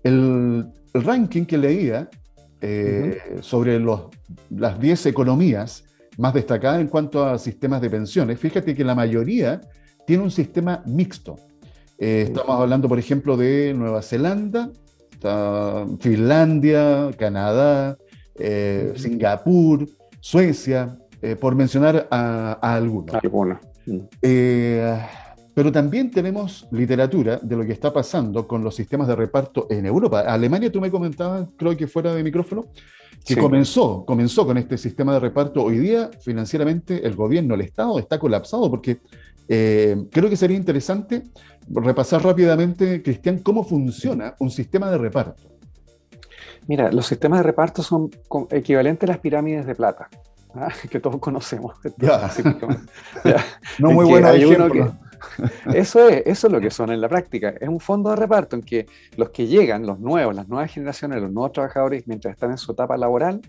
El, 0.03 0.67
el 0.93 1.03
ranking 1.03 1.45
que 1.45 1.57
leía 1.57 2.07
eh, 2.61 3.39
sobre 3.41 3.79
los, 3.79 4.03
las 4.51 4.79
10 4.79 5.07
economías 5.07 5.83
más 6.19 6.35
destacadas 6.35 6.79
en 6.79 6.87
cuanto 6.87 7.25
a 7.25 7.39
sistemas 7.39 7.81
de 7.81 7.89
pensiones, 7.89 8.39
fíjate 8.39 8.75
que 8.75 8.83
la 8.83 8.93
mayoría 8.93 9.59
tiene 10.05 10.21
un 10.21 10.31
sistema 10.31 10.83
mixto. 10.85 11.37
Eh, 11.97 12.25
estamos 12.27 12.61
hablando, 12.61 12.87
por 12.87 12.99
ejemplo, 12.99 13.35
de 13.35 13.73
Nueva 13.75 14.03
Zelanda, 14.03 14.69
Finlandia, 15.99 17.09
Canadá, 17.17 17.97
eh. 18.39 18.93
Singapur, 18.95 19.87
Suecia, 20.19 20.97
eh, 21.21 21.35
por 21.35 21.55
mencionar 21.55 22.07
a, 22.11 22.59
a 22.61 22.75
algunos. 22.75 23.13
Algunos. 23.15 23.57
Mm. 23.85 23.99
Eh, 24.21 24.99
pero 25.53 25.71
también 25.71 26.11
tenemos 26.11 26.67
literatura 26.71 27.39
de 27.41 27.55
lo 27.55 27.65
que 27.65 27.71
está 27.71 27.91
pasando 27.91 28.47
con 28.47 28.63
los 28.63 28.75
sistemas 28.75 29.07
de 29.07 29.15
reparto 29.15 29.65
en 29.71 29.87
Europa. 29.87 30.19
Alemania, 30.21 30.71
tú 30.71 30.79
me 30.79 30.91
comentabas, 30.91 31.47
creo 31.57 31.75
que 31.75 31.87
fuera 31.87 32.13
de 32.13 32.23
micrófono, 32.23 32.65
que 33.25 33.33
Sí. 33.33 33.39
comenzó, 33.39 34.05
comenzó 34.05 34.45
con 34.45 34.57
este 34.59 34.77
sistema 34.77 35.13
de 35.13 35.19
reparto. 35.19 35.63
Hoy 35.63 35.79
día, 35.79 36.11
financieramente, 36.21 37.05
el 37.07 37.15
gobierno, 37.15 37.55
el 37.55 37.61
Estado 37.61 37.97
está 37.97 38.19
colapsado 38.19 38.69
porque 38.69 38.99
eh, 39.49 39.95
creo 40.11 40.29
que 40.29 40.35
sería 40.37 40.57
interesante 40.57 41.23
repasar 41.69 42.23
rápidamente, 42.23 43.01
Cristian, 43.01 43.39
cómo 43.39 43.63
funciona 43.63 44.35
un 44.39 44.51
sistema 44.51 44.91
de 44.91 44.97
reparto. 44.99 45.41
Mira, 46.67 46.91
los 46.91 47.07
sistemas 47.07 47.39
de 47.39 47.43
reparto 47.43 47.81
son 47.81 48.09
equivalentes 48.51 49.09
a 49.09 49.13
las 49.13 49.19
pirámides 49.19 49.65
de 49.65 49.75
plata, 49.75 50.09
¿ah? 50.53 50.69
que 50.89 50.99
todos 50.99 51.19
conocemos. 51.19 51.75
No 53.79 53.89
En 53.89 53.95
muy 53.95 54.07
que 54.07 54.25
hay 54.25 54.45
uno 54.45 54.67
ejemplos. 54.67 54.93
Eso 55.73 56.07
es, 56.09 56.23
eso 56.25 56.47
es 56.47 56.53
lo 56.53 56.59
que 56.59 56.69
son 56.71 56.91
en 56.91 57.01
la 57.01 57.09
práctica. 57.09 57.53
Es 57.59 57.67
un 57.67 57.79
fondo 57.79 58.09
de 58.09 58.15
reparto 58.15 58.55
en 58.55 58.61
que 58.61 58.85
los 59.15 59.29
que 59.29 59.47
llegan, 59.47 59.85
los 59.85 59.99
nuevos, 59.99 60.35
las 60.35 60.47
nuevas 60.47 60.71
generaciones, 60.71 61.21
los 61.21 61.31
nuevos 61.31 61.51
trabajadores, 61.51 62.07
mientras 62.07 62.33
están 62.33 62.51
en 62.51 62.57
su 62.57 62.71
etapa 62.71 62.97
laboral, 62.97 63.41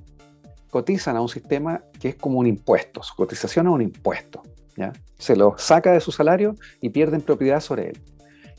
cotizan 0.71 1.17
a 1.17 1.21
un 1.21 1.29
sistema 1.29 1.81
que 1.99 2.11
es 2.11 2.15
como 2.17 2.39
un 2.39 2.47
impuesto. 2.47 3.03
Su 3.03 3.15
cotización 3.15 3.67
es 3.67 3.73
un 3.73 3.83
impuesto. 3.83 4.43
¿ya? 4.77 4.93
Se 5.19 5.37
lo 5.37 5.57
saca 5.59 5.93
de 5.93 6.01
su 6.01 6.13
salario 6.13 6.57
y 6.81 6.91
pierden 6.91 7.21
propiedad 7.21 7.61
sobre 7.61 7.91
él. 7.91 8.01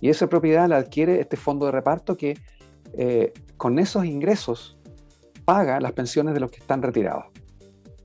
Y 0.01 0.09
esa 0.09 0.27
propiedad 0.27 0.67
la 0.67 0.77
adquiere 0.77 1.19
este 1.19 1.37
fondo 1.37 1.65
de 1.65 1.71
reparto 1.71 2.15
que 2.15 2.37
eh, 2.97 3.33
con 3.57 3.79
esos 3.79 4.05
ingresos 4.05 4.77
paga 5.45 5.79
las 5.79 5.93
pensiones 5.93 6.33
de 6.33 6.39
los 6.39 6.51
que 6.51 6.59
están 6.59 6.81
retirados 6.81 7.25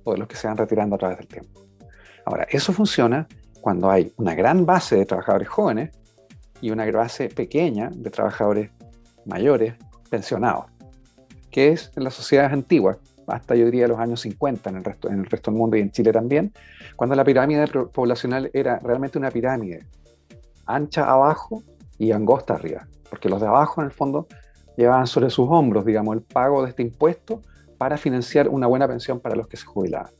o 0.04 0.12
de 0.12 0.18
los 0.18 0.28
que 0.28 0.36
se 0.36 0.46
van 0.46 0.56
retirando 0.56 0.96
a 0.96 0.98
través 0.98 1.18
del 1.18 1.28
tiempo. 1.28 1.66
Ahora, 2.24 2.46
eso 2.50 2.72
funciona 2.72 3.26
cuando 3.60 3.90
hay 3.90 4.12
una 4.16 4.34
gran 4.34 4.66
base 4.66 4.96
de 4.96 5.06
trabajadores 5.06 5.48
jóvenes 5.48 5.90
y 6.60 6.70
una 6.70 6.90
base 6.90 7.28
pequeña 7.28 7.90
de 7.94 8.10
trabajadores 8.10 8.70
mayores 9.26 9.74
pensionados, 10.10 10.66
que 11.50 11.68
es 11.68 11.92
en 11.96 12.04
las 12.04 12.14
sociedades 12.14 12.52
antiguas, 12.52 12.98
hasta 13.26 13.54
yo 13.54 13.64
diría 13.66 13.88
los 13.88 13.98
años 13.98 14.20
50 14.20 14.70
en 14.70 14.76
el 14.76 14.84
resto, 14.84 15.08
del 15.08 15.58
mundo 15.58 15.76
y 15.76 15.80
en 15.80 15.90
Chile 15.90 16.12
también, 16.12 16.52
cuando 16.96 17.16
la 17.16 17.24
pirámide 17.24 17.66
poblacional 17.68 18.50
era 18.52 18.78
realmente 18.78 19.18
una 19.18 19.30
pirámide 19.30 19.86
ancha 20.66 21.10
abajo 21.10 21.62
y 21.98 22.12
angosta 22.12 22.54
arriba, 22.54 22.86
porque 23.08 23.28
los 23.28 23.40
de 23.40 23.46
abajo 23.46 23.80
en 23.80 23.86
el 23.86 23.92
fondo 23.92 24.26
llevaban 24.76 25.06
sobre 25.06 25.30
sus 25.30 25.46
hombros, 25.48 25.84
digamos, 25.84 26.14
el 26.16 26.22
pago 26.22 26.62
de 26.62 26.70
este 26.70 26.82
impuesto 26.82 27.42
para 27.78 27.96
financiar 27.96 28.48
una 28.48 28.66
buena 28.66 28.88
pensión 28.88 29.20
para 29.20 29.36
los 29.36 29.46
que 29.46 29.56
se 29.56 29.66
jubilaban. 29.66 30.10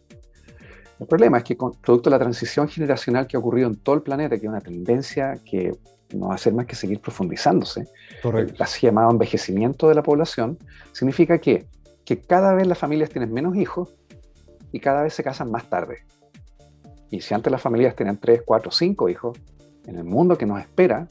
El 1.00 1.06
problema 1.06 1.38
es 1.38 1.44
que 1.44 1.56
con, 1.56 1.72
producto 1.72 2.08
de 2.08 2.16
la 2.16 2.20
transición 2.20 2.68
generacional 2.68 3.26
que 3.26 3.36
ha 3.36 3.40
ocurrido 3.40 3.68
en 3.68 3.76
todo 3.76 3.96
el 3.96 4.02
planeta, 4.02 4.36
que 4.36 4.46
es 4.46 4.50
una 4.50 4.60
tendencia 4.60 5.38
que 5.44 5.72
no 6.14 6.28
va 6.28 6.32
a 6.32 6.36
hacer 6.36 6.52
más 6.52 6.66
que 6.66 6.76
seguir 6.76 7.00
profundizándose, 7.00 7.88
Correcto. 8.22 8.54
el 8.56 8.62
así 8.62 8.86
llamado 8.86 9.10
envejecimiento 9.10 9.88
de 9.88 9.96
la 9.96 10.02
población, 10.02 10.58
significa 10.92 11.38
que, 11.38 11.66
que 12.04 12.20
cada 12.20 12.54
vez 12.54 12.66
las 12.66 12.78
familias 12.78 13.10
tienen 13.10 13.32
menos 13.32 13.56
hijos 13.56 13.96
y 14.70 14.80
cada 14.80 15.02
vez 15.02 15.14
se 15.14 15.24
casan 15.24 15.50
más 15.50 15.68
tarde. 15.68 16.04
Y 17.10 17.20
si 17.20 17.34
antes 17.34 17.50
las 17.50 17.62
familias 17.62 17.96
tenían 17.96 18.18
3, 18.18 18.42
4, 18.44 18.70
5 18.70 19.08
hijos, 19.08 19.38
en 19.86 19.96
el 19.96 20.04
mundo 20.04 20.38
que 20.38 20.46
nos 20.46 20.60
espera 20.60 21.08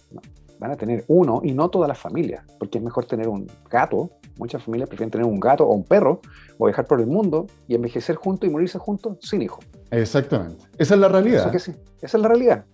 van 0.63 0.71
a 0.71 0.77
tener 0.77 1.03
uno 1.07 1.41
y 1.43 1.53
no 1.53 1.69
todas 1.69 1.87
las 1.87 1.99
familias, 1.99 2.43
porque 2.57 2.77
es 2.77 2.83
mejor 2.83 3.05
tener 3.05 3.27
un 3.27 3.47
gato 3.69 4.11
Muchas 4.37 4.63
familias 4.63 4.89
prefieren 4.89 5.11
tener 5.11 5.27
un 5.27 5.39
gato 5.39 5.65
o 5.65 5.73
un 5.73 5.83
perro 5.83 6.21
o 6.57 6.65
viajar 6.65 6.85
por 6.85 6.99
el 6.99 7.07
mundo 7.07 7.47
y 7.67 7.75
envejecer 7.75 8.15
juntos 8.15 8.49
y 8.49 8.51
morirse 8.51 8.79
juntos 8.79 9.17
sin 9.21 9.41
hijos. 9.41 9.63
Exactamente. 9.91 10.65
Esa 10.77 10.95
es 10.95 10.99
la 10.99 11.07
realidad. 11.07 11.51
que 11.51 11.59
sí. 11.59 11.71
Esa 12.01 12.17
es 12.17 12.21
la 12.21 12.27
realidad. 12.27 12.65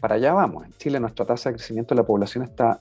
Para 0.00 0.16
allá 0.16 0.34
vamos. 0.34 0.64
En 0.66 0.72
Chile 0.72 0.98
nuestra 0.98 1.24
tasa 1.24 1.50
de 1.50 1.56
crecimiento 1.56 1.94
de 1.94 2.00
la 2.00 2.06
población 2.06 2.44
está 2.44 2.80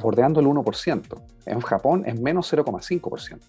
bordeando 0.00 0.40
el 0.40 0.46
1%. 0.46 1.22
En 1.44 1.60
Japón 1.60 2.04
es 2.06 2.18
menos 2.18 2.52
0,5%. 2.52 3.40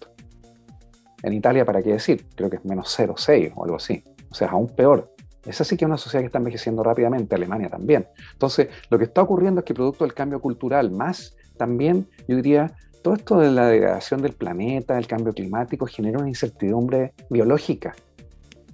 En 1.22 1.32
Italia, 1.32 1.64
¿para 1.64 1.82
qué 1.82 1.92
decir? 1.92 2.26
Creo 2.36 2.50
que 2.50 2.56
es 2.56 2.64
menos 2.64 2.96
0,6 2.98 3.52
o 3.56 3.64
algo 3.64 3.76
así. 3.76 4.04
O 4.30 4.34
sea, 4.34 4.48
aún 4.48 4.68
peor. 4.68 5.14
Es 5.44 5.60
así 5.60 5.76
que 5.76 5.84
es 5.84 5.88
una 5.88 5.96
sociedad 5.96 6.22
que 6.22 6.26
está 6.26 6.38
envejeciendo 6.38 6.82
rápidamente, 6.82 7.34
Alemania 7.34 7.68
también. 7.68 8.06
Entonces, 8.32 8.68
lo 8.90 8.98
que 8.98 9.04
está 9.04 9.22
ocurriendo 9.22 9.60
es 9.60 9.64
que 9.64 9.74
producto 9.74 10.04
del 10.04 10.14
cambio 10.14 10.40
cultural, 10.40 10.90
más 10.90 11.36
también, 11.56 12.08
yo 12.26 12.36
diría, 12.36 12.74
todo 13.02 13.14
esto 13.14 13.38
de 13.38 13.50
la 13.50 13.66
degradación 13.68 14.20
del 14.22 14.32
planeta, 14.32 14.98
el 14.98 15.06
cambio 15.06 15.32
climático, 15.32 15.86
genera 15.86 16.18
una 16.18 16.28
incertidumbre 16.28 17.14
biológica. 17.30 17.94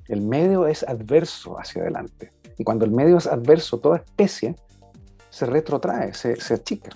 El 0.08 0.22
medio 0.22 0.66
es 0.66 0.82
adverso 0.82 1.58
hacia 1.58 1.82
adelante. 1.82 2.32
Y 2.58 2.64
cuando 2.64 2.84
el 2.84 2.90
medio 2.90 3.16
es 3.18 3.26
adverso, 3.26 3.78
toda 3.78 3.98
especie 3.98 4.56
se 5.30 5.46
retrotrae, 5.46 6.14
se, 6.14 6.36
se 6.36 6.54
achica. 6.54 6.90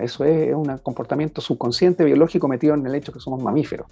Eso 0.00 0.24
es 0.24 0.54
un 0.54 0.78
comportamiento 0.78 1.40
subconsciente 1.40 2.04
biológico 2.04 2.48
metido 2.48 2.74
en 2.74 2.86
el 2.86 2.94
hecho 2.94 3.12
que 3.12 3.20
somos 3.20 3.42
mamíferos. 3.42 3.86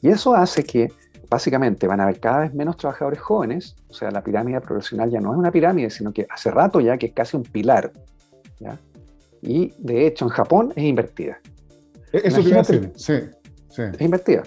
Y 0.00 0.08
eso 0.08 0.34
hace 0.34 0.64
que 0.64 0.92
básicamente 1.34 1.88
van 1.88 1.98
a 1.98 2.04
haber 2.04 2.20
cada 2.20 2.40
vez 2.40 2.54
menos 2.54 2.76
trabajadores 2.76 3.18
jóvenes, 3.18 3.74
o 3.88 3.92
sea, 3.92 4.12
la 4.12 4.22
pirámide 4.22 4.60
profesional 4.60 5.10
ya 5.10 5.20
no 5.20 5.32
es 5.32 5.38
una 5.38 5.50
pirámide, 5.50 5.90
sino 5.90 6.12
que 6.12 6.28
hace 6.30 6.48
rato 6.50 6.80
ya 6.80 6.96
que 6.96 7.06
es 7.06 7.12
casi 7.12 7.36
un 7.36 7.42
pilar. 7.42 7.90
Y 9.42 9.74
de 9.78 10.06
hecho 10.06 10.26
en 10.26 10.28
Japón 10.30 10.72
es 10.76 10.84
invertida. 10.84 11.40
E-, 12.12 12.22
eso 12.24 12.40
imagínate, 12.40 12.92
sí, 12.94 13.14
sí. 13.68 13.82
Es 13.82 14.00
invertida. 14.00 14.44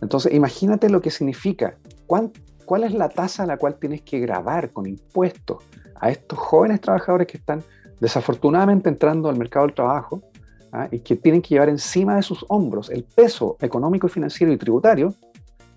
Entonces, 0.00 0.32
imagínate 0.32 0.88
lo 0.88 1.02
que 1.02 1.10
significa. 1.10 1.76
¿Cuál, 2.06 2.32
¿Cuál 2.64 2.84
es 2.84 2.92
la 2.94 3.10
tasa 3.10 3.42
a 3.42 3.46
la 3.46 3.58
cual 3.58 3.76
tienes 3.76 4.00
que 4.00 4.18
grabar 4.18 4.70
con 4.70 4.86
impuestos 4.86 5.58
a 5.94 6.10
estos 6.10 6.38
jóvenes 6.38 6.80
trabajadores 6.80 7.26
que 7.26 7.36
están 7.36 7.62
desafortunadamente 8.00 8.88
entrando 8.88 9.28
al 9.28 9.36
mercado 9.36 9.66
del 9.66 9.74
trabajo 9.74 10.22
¿ah? 10.72 10.88
y 10.90 11.00
que 11.00 11.16
tienen 11.16 11.42
que 11.42 11.50
llevar 11.50 11.68
encima 11.68 12.16
de 12.16 12.22
sus 12.22 12.44
hombros 12.48 12.88
el 12.88 13.04
peso 13.04 13.56
económico, 13.60 14.08
financiero 14.08 14.52
y 14.52 14.56
tributario 14.56 15.14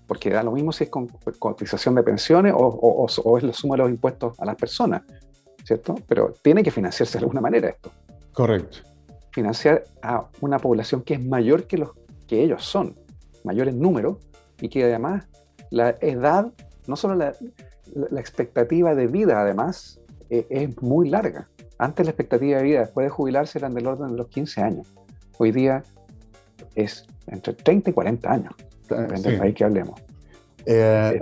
porque 0.08 0.30
da 0.30 0.42
lo 0.42 0.50
mismo 0.50 0.72
si 0.72 0.84
es 0.84 0.90
con 0.90 1.06
cotización 1.38 1.94
de 1.94 2.02
pensiones 2.02 2.54
o, 2.56 3.06
es 3.36 3.44
la 3.44 3.52
suma 3.52 3.76
de 3.76 3.82
los 3.82 3.90
impuestos 3.90 4.40
a 4.40 4.46
las 4.46 4.56
personas, 4.56 5.02
¿cierto? 5.62 5.94
Pero 6.08 6.32
tiene 6.42 6.62
que 6.62 6.70
financiarse 6.70 7.18
de 7.18 7.24
alguna 7.24 7.42
manera 7.42 7.68
esto. 7.68 7.92
Correcto. 8.32 8.78
Financiar 9.30 9.84
a 10.02 10.26
una 10.40 10.58
población 10.58 11.02
que 11.02 11.14
es 11.14 11.24
mayor 11.24 11.64
que 11.64 11.76
los 11.76 11.90
que 12.26 12.42
ellos 12.42 12.64
son, 12.64 12.96
mayor 13.44 13.68
en 13.68 13.78
número, 13.78 14.18
y 14.60 14.70
que 14.70 14.82
además 14.82 15.28
la 15.70 15.90
edad, 16.00 16.50
no 16.86 16.96
solo 16.96 17.14
la, 17.14 17.34
expectativa 18.18 18.94
de 18.94 19.06
vida, 19.06 19.42
además, 19.42 20.00
e, 20.30 20.46
es 20.48 20.82
muy 20.82 21.10
larga. 21.10 21.48
Antes 21.76 22.06
la 22.06 22.10
expectativa 22.10 22.56
de 22.58 22.64
vida 22.64 22.80
después 22.80 23.04
de 23.04 23.10
jubilarse 23.10 23.58
eran 23.58 23.74
del 23.74 23.86
orden 23.86 24.08
de 24.08 24.16
los 24.16 24.28
15 24.28 24.62
años. 24.62 24.88
Hoy 25.36 25.52
día 25.52 25.84
es 26.74 27.06
entre 27.26 27.52
30 27.52 27.90
y 27.90 27.92
40 27.92 28.32
años 28.32 28.54
depende 28.96 29.30
del 29.30 29.38
país 29.38 29.54
que 29.54 29.64
hablemos. 29.64 30.00
Eh, 30.64 31.20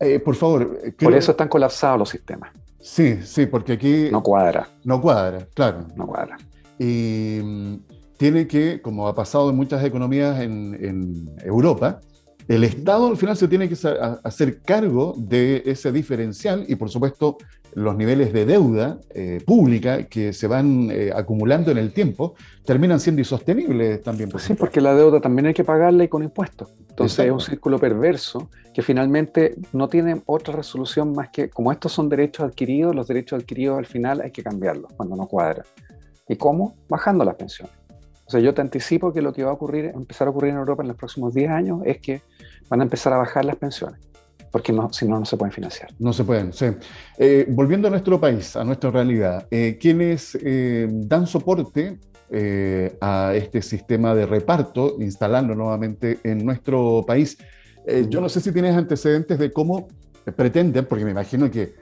eh, 0.00 0.20
por 0.20 0.34
favor. 0.34 0.78
Por 0.98 1.14
eso 1.14 1.32
están 1.32 1.48
colapsados 1.48 1.98
los 1.98 2.08
sistemas. 2.08 2.50
Sí, 2.80 3.20
sí, 3.22 3.46
porque 3.46 3.72
aquí... 3.72 4.08
No 4.10 4.22
cuadra. 4.22 4.68
No 4.84 5.00
cuadra, 5.00 5.46
claro. 5.54 5.86
No 5.96 6.06
cuadra. 6.06 6.36
Y 6.78 7.40
mm, 7.42 7.74
tiene 8.18 8.46
que, 8.46 8.82
como 8.82 9.08
ha 9.08 9.14
pasado 9.14 9.50
en 9.50 9.56
muchas 9.56 9.82
economías 9.84 10.40
en, 10.40 10.76
en 10.78 11.30
Europa, 11.42 12.00
el 12.48 12.64
Estado 12.64 13.06
al 13.06 13.16
final 13.16 13.36
se 13.36 13.48
tiene 13.48 13.68
que 13.68 13.76
hacer 14.22 14.60
cargo 14.60 15.14
de 15.16 15.62
ese 15.64 15.92
diferencial 15.92 16.64
y 16.68 16.74
por 16.74 16.90
supuesto 16.90 17.38
los 17.74 17.96
niveles 17.96 18.32
de 18.32 18.44
deuda 18.44 18.98
eh, 19.10 19.42
pública 19.44 20.04
que 20.04 20.32
se 20.32 20.46
van 20.46 20.90
eh, 20.90 21.10
acumulando 21.14 21.70
en 21.70 21.78
el 21.78 21.92
tiempo 21.92 22.34
terminan 22.64 23.00
siendo 23.00 23.20
insostenibles 23.20 24.02
también. 24.02 24.28
Por 24.28 24.40
sí, 24.40 24.54
porque 24.54 24.80
la 24.80 24.94
deuda 24.94 25.20
también 25.20 25.46
hay 25.46 25.54
que 25.54 25.64
pagarla 25.64 26.04
y 26.04 26.08
con 26.08 26.22
impuestos. 26.22 26.72
Entonces 26.88 27.26
es 27.26 27.32
un 27.32 27.40
círculo 27.40 27.78
perverso 27.78 28.48
que 28.72 28.82
finalmente 28.82 29.56
no 29.72 29.88
tiene 29.88 30.22
otra 30.26 30.54
resolución 30.54 31.12
más 31.12 31.30
que, 31.30 31.50
como 31.50 31.72
estos 31.72 31.92
son 31.92 32.08
derechos 32.08 32.46
adquiridos, 32.46 32.94
los 32.94 33.08
derechos 33.08 33.40
adquiridos 33.40 33.78
al 33.78 33.86
final 33.86 34.20
hay 34.20 34.30
que 34.30 34.42
cambiarlos 34.42 34.92
cuando 34.96 35.16
no 35.16 35.26
cuadra. 35.26 35.64
¿Y 36.28 36.36
cómo? 36.36 36.76
Bajando 36.88 37.24
las 37.24 37.34
pensiones. 37.34 37.74
O 38.26 38.30
sea, 38.30 38.40
yo 38.40 38.54
te 38.54 38.62
anticipo 38.62 39.12
que 39.12 39.20
lo 39.20 39.32
que 39.32 39.44
va 39.44 39.50
a 39.50 39.54
ocurrir, 39.54 39.86
empezar 39.86 40.28
a 40.28 40.30
ocurrir 40.30 40.52
en 40.52 40.58
Europa 40.58 40.82
en 40.82 40.88
los 40.88 40.96
próximos 40.96 41.34
10 41.34 41.50
años 41.50 41.80
es 41.84 41.98
que 41.98 42.22
van 42.68 42.80
a 42.80 42.84
empezar 42.84 43.12
a 43.12 43.18
bajar 43.18 43.44
las 43.44 43.56
pensiones 43.56 44.00
porque 44.54 44.72
no, 44.72 44.92
si 44.92 45.04
no, 45.08 45.18
no 45.18 45.24
se 45.24 45.36
pueden 45.36 45.52
financiar. 45.52 45.90
No 45.98 46.12
se 46.12 46.22
pueden, 46.22 46.52
sí. 46.52 46.66
Eh, 47.18 47.44
volviendo 47.48 47.88
a 47.88 47.90
nuestro 47.90 48.20
país, 48.20 48.54
a 48.54 48.62
nuestra 48.62 48.88
realidad, 48.88 49.48
eh, 49.50 49.78
quienes 49.80 50.38
eh, 50.40 50.86
dan 50.88 51.26
soporte 51.26 51.98
a 53.00 53.32
este 53.34 53.62
sistema 53.62 54.14
de 54.14 54.26
reparto, 54.26 54.94
instalando 55.00 55.56
nuevamente 55.56 56.20
en 56.22 56.44
nuestro 56.44 57.04
país, 57.06 57.36
yo 58.08 58.20
no 58.20 58.28
sé 58.28 58.40
si 58.40 58.50
tienes 58.50 58.76
antecedentes 58.76 59.38
de 59.38 59.52
cómo 59.52 59.86
pretenden, 60.34 60.84
porque 60.86 61.04
me 61.04 61.12
imagino 61.12 61.48
que 61.48 61.74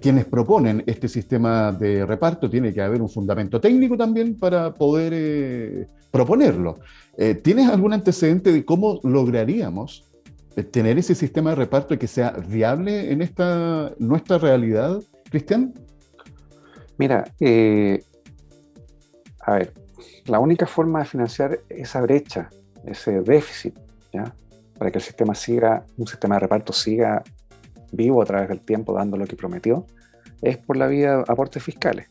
quienes 0.00 0.26
proponen 0.26 0.84
este 0.86 1.08
sistema 1.08 1.72
de 1.72 2.06
reparto 2.06 2.48
tiene 2.48 2.72
que 2.72 2.82
haber 2.82 3.02
un 3.02 3.08
fundamento 3.08 3.60
técnico 3.60 3.96
también 3.96 4.36
para 4.38 4.72
poder 4.74 5.88
proponerlo. 6.12 6.78
¿Tienes 7.42 7.68
algún 7.68 7.92
antecedente 7.92 8.52
de 8.52 8.64
cómo 8.64 9.00
lograríamos 9.02 10.09
tener 10.70 10.98
ese 10.98 11.14
sistema 11.14 11.50
de 11.50 11.56
reparto 11.56 11.98
que 11.98 12.06
sea 12.06 12.32
viable 12.32 13.12
en 13.12 13.22
esta 13.22 13.92
nuestra 13.98 14.38
realidad, 14.38 15.00
Cristian? 15.30 15.74
Mira, 16.98 17.24
eh, 17.40 18.02
a 19.40 19.54
ver, 19.54 19.72
la 20.26 20.38
única 20.38 20.66
forma 20.66 21.00
de 21.00 21.04
financiar 21.06 21.60
esa 21.68 22.00
brecha, 22.00 22.50
ese 22.84 23.20
déficit, 23.20 23.78
para 24.78 24.90
que 24.90 24.98
el 24.98 25.04
sistema 25.04 25.34
siga, 25.34 25.84
un 25.96 26.06
sistema 26.06 26.36
de 26.36 26.40
reparto 26.40 26.72
siga 26.72 27.22
vivo 27.92 28.22
a 28.22 28.24
través 28.24 28.48
del 28.48 28.60
tiempo 28.60 28.94
dando 28.94 29.16
lo 29.16 29.26
que 29.26 29.36
prometió, 29.36 29.86
es 30.42 30.56
por 30.56 30.76
la 30.76 30.86
vía 30.86 31.16
de 31.16 31.24
aportes 31.28 31.62
fiscales. 31.62 32.08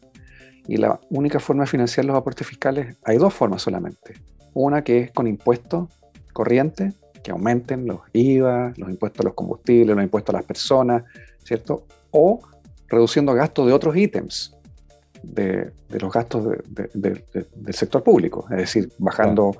Y 0.67 0.77
la 0.77 0.99
única 1.09 1.39
forma 1.39 1.63
de 1.63 1.69
financiar 1.69 2.05
los 2.05 2.15
aportes 2.15 2.45
fiscales, 2.45 2.95
hay 3.03 3.17
dos 3.17 3.33
formas 3.33 3.61
solamente. 3.61 4.13
Una 4.53 4.83
que 4.83 4.99
es 4.99 5.11
con 5.11 5.25
impuestos 5.27 5.89
corrientes 6.33 6.95
que 7.23 7.31
aumenten 7.31 7.85
los 7.85 8.01
IVA, 8.13 8.73
los 8.77 8.89
impuestos 8.89 9.21
a 9.21 9.29
los 9.29 9.33
combustibles, 9.33 9.95
los 9.95 10.03
impuestos 10.03 10.33
a 10.33 10.37
las 10.37 10.45
personas, 10.45 11.03
¿cierto? 11.43 11.85
O 12.11 12.39
reduciendo 12.87 13.33
gastos 13.33 13.67
de 13.67 13.73
otros 13.73 13.95
ítems 13.95 14.57
de, 15.23 15.71
los 15.89 16.11
gastos 16.11 16.47
del 16.93 17.73
sector 17.73 18.03
público, 18.03 18.45
es 18.51 18.57
decir, 18.57 18.91
bajando 18.97 19.55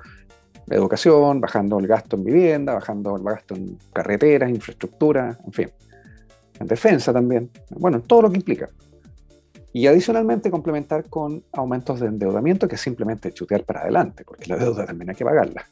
educación, 0.70 1.42
bajando 1.42 1.80
el 1.80 1.88
gasto 1.88 2.16
en 2.16 2.24
vivienda, 2.24 2.74
bajando 2.74 3.16
el 3.16 3.24
gasto 3.24 3.56
en 3.56 3.78
carreteras, 3.92 4.50
infraestructura, 4.50 5.38
en 5.46 5.52
fin, 5.52 5.70
en 6.60 6.68
defensa 6.68 7.12
también, 7.12 7.50
bueno, 7.72 8.02
todo 8.02 8.24
lo 8.24 8.32
que 8.32 8.38
implica. 8.38 8.70
Y 9.72 9.86
adicionalmente 9.88 10.50
complementar 10.50 11.10
con 11.10 11.44
aumentos 11.52 12.00
de 12.00 12.08
endeudamiento 12.08 12.68
que 12.68 12.76
es 12.76 12.82
simplemente 12.82 13.32
chutear 13.32 13.64
para 13.64 13.82
adelante, 13.82 14.24
porque 14.26 14.48
la 14.48 14.58
deuda 14.58 14.86
también 14.86 15.10
hay 15.12 15.16
que 15.16 15.26
pagarla. 15.26 15.68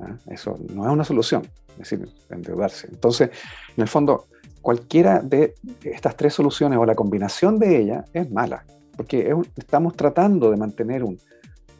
¿Ah? 0.00 0.16
Eso 0.26 0.58
no 0.72 0.86
es 0.86 0.92
una 0.92 1.04
solución, 1.04 1.42
es 1.72 1.90
decir, 1.90 2.08
endeudarse. 2.30 2.88
Entonces, 2.90 3.30
en 3.76 3.82
el 3.82 3.88
fondo, 3.88 4.26
cualquiera 4.60 5.20
de 5.20 5.54
estas 5.82 6.16
tres 6.16 6.34
soluciones 6.34 6.78
o 6.78 6.86
la 6.86 6.94
combinación 6.94 7.58
de 7.58 7.80
ellas 7.80 8.04
es 8.12 8.30
mala, 8.30 8.64
porque 8.96 9.34
estamos 9.56 9.96
tratando 9.96 10.50
de 10.50 10.56
mantener 10.56 11.04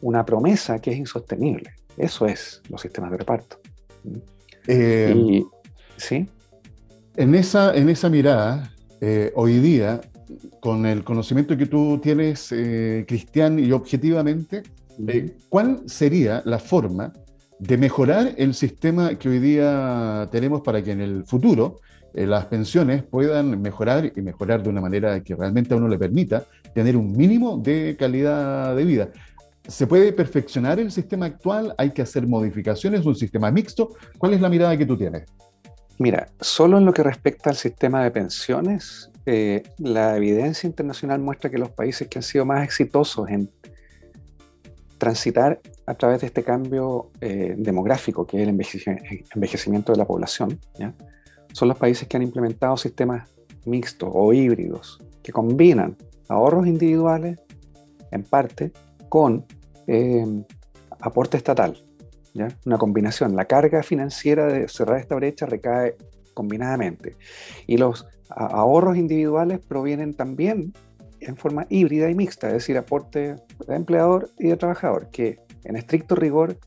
una 0.01 0.25
promesa 0.25 0.79
que 0.79 0.91
es 0.91 0.97
insostenible. 0.97 1.71
Eso 1.97 2.25
es 2.25 2.61
los 2.69 2.81
sistemas 2.81 3.11
de 3.11 3.17
reparto. 3.17 3.57
Eh, 4.67 5.43
¿Sí? 5.97 6.27
En 7.15 7.33
esa, 7.35 7.73
en 7.73 7.89
esa 7.89 8.09
mirada, 8.09 8.71
eh, 9.01 9.31
hoy 9.35 9.59
día, 9.59 10.01
con 10.59 10.85
el 10.85 11.03
conocimiento 11.03 11.55
que 11.55 11.65
tú 11.65 11.99
tienes, 12.01 12.51
eh, 12.51 13.05
Cristian, 13.07 13.57
y 13.57 13.71
objetivamente, 13.71 14.63
¿cuál 15.49 15.81
sería 15.85 16.41
la 16.45 16.59
forma 16.59 17.13
de 17.59 17.77
mejorar 17.77 18.33
el 18.37 18.53
sistema 18.53 19.15
que 19.15 19.29
hoy 19.29 19.39
día 19.39 20.27
tenemos 20.31 20.61
para 20.61 20.81
que 20.81 20.91
en 20.91 21.01
el 21.01 21.25
futuro 21.25 21.79
eh, 22.13 22.25
las 22.25 22.45
pensiones 22.45 23.03
puedan 23.03 23.61
mejorar 23.61 24.11
y 24.15 24.21
mejorar 24.21 24.63
de 24.63 24.69
una 24.69 24.81
manera 24.81 25.21
que 25.21 25.35
realmente 25.35 25.73
a 25.73 25.77
uno 25.77 25.87
le 25.87 25.97
permita 25.97 26.45
tener 26.73 26.95
un 26.97 27.11
mínimo 27.11 27.57
de 27.57 27.95
calidad 27.97 28.75
de 28.75 28.83
vida. 28.83 29.09
¿Se 29.67 29.87
puede 29.87 30.13
perfeccionar 30.13 30.79
el 30.79 30.91
sistema 30.91 31.25
actual? 31.25 31.73
¿Hay 31.77 31.91
que 31.91 32.01
hacer 32.01 32.27
modificaciones? 32.27 33.05
¿Un 33.05 33.15
sistema 33.15 33.49
mixto? 33.51 33.95
¿Cuál 34.17 34.33
es 34.33 34.41
la 34.41 34.49
mirada 34.49 34.77
que 34.77 34.85
tú 34.85 34.97
tienes? 34.97 35.23
Mira, 35.97 36.27
solo 36.39 36.77
en 36.77 36.85
lo 36.85 36.93
que 36.93 37.03
respecta 37.03 37.49
al 37.49 37.55
sistema 37.55 38.03
de 38.03 38.11
pensiones, 38.11 39.09
eh, 39.25 39.63
la 39.79 40.15
evidencia 40.17 40.67
internacional 40.67 41.19
muestra 41.19 41.49
que 41.49 41.57
los 41.57 41.71
países 41.71 42.07
que 42.07 42.19
han 42.19 42.23
sido 42.23 42.45
más 42.45 42.63
exitosos 42.63 43.27
en 43.29 43.49
transitar 44.97 45.59
a 45.85 45.93
través 45.93 46.21
de 46.21 46.27
este 46.27 46.43
cambio 46.43 47.11
eh, 47.21 47.55
demográfico, 47.57 48.25
que 48.25 48.37
es 48.37 48.43
el 48.43 48.49
envejecimiento 49.35 49.91
de 49.91 49.97
la 49.97 50.05
población, 50.05 50.59
son 51.51 51.67
los 51.67 51.77
países 51.77 52.07
que 52.07 52.17
han 52.17 52.23
implementado 52.23 52.75
sistemas 52.77 53.29
mixtos 53.65 54.09
o 54.11 54.33
híbridos, 54.33 54.99
que 55.23 55.31
combinan 55.31 55.95
ahorros 56.27 56.67
individuales, 56.67 57.39
en 58.11 58.23
parte, 58.23 58.71
con 59.09 59.45
eh, 59.87 60.25
aporte 60.99 61.37
estatal. 61.37 61.77
¿ya? 62.33 62.47
Una 62.65 62.77
combinación. 62.77 63.35
La 63.35 63.45
carga 63.45 63.83
financiera 63.83 64.47
de 64.47 64.67
cerrar 64.67 64.99
esta 64.99 65.15
brecha 65.15 65.45
recae 65.45 65.95
combinadamente. 66.33 67.15
Y 67.67 67.77
los 67.77 68.07
ahorros 68.29 68.97
individuales 68.97 69.59
provienen 69.59 70.13
también 70.13 70.73
en 71.19 71.37
forma 71.37 71.65
híbrida 71.69 72.09
y 72.09 72.15
mixta, 72.15 72.47
es 72.47 72.53
decir, 72.53 72.77
aporte 72.77 73.35
de 73.67 73.75
empleador 73.75 74.29
y 74.37 74.49
de 74.49 74.57
trabajador, 74.57 75.09
que 75.09 75.39
en 75.65 75.75
estricto 75.75 76.15
rigor, 76.15 76.57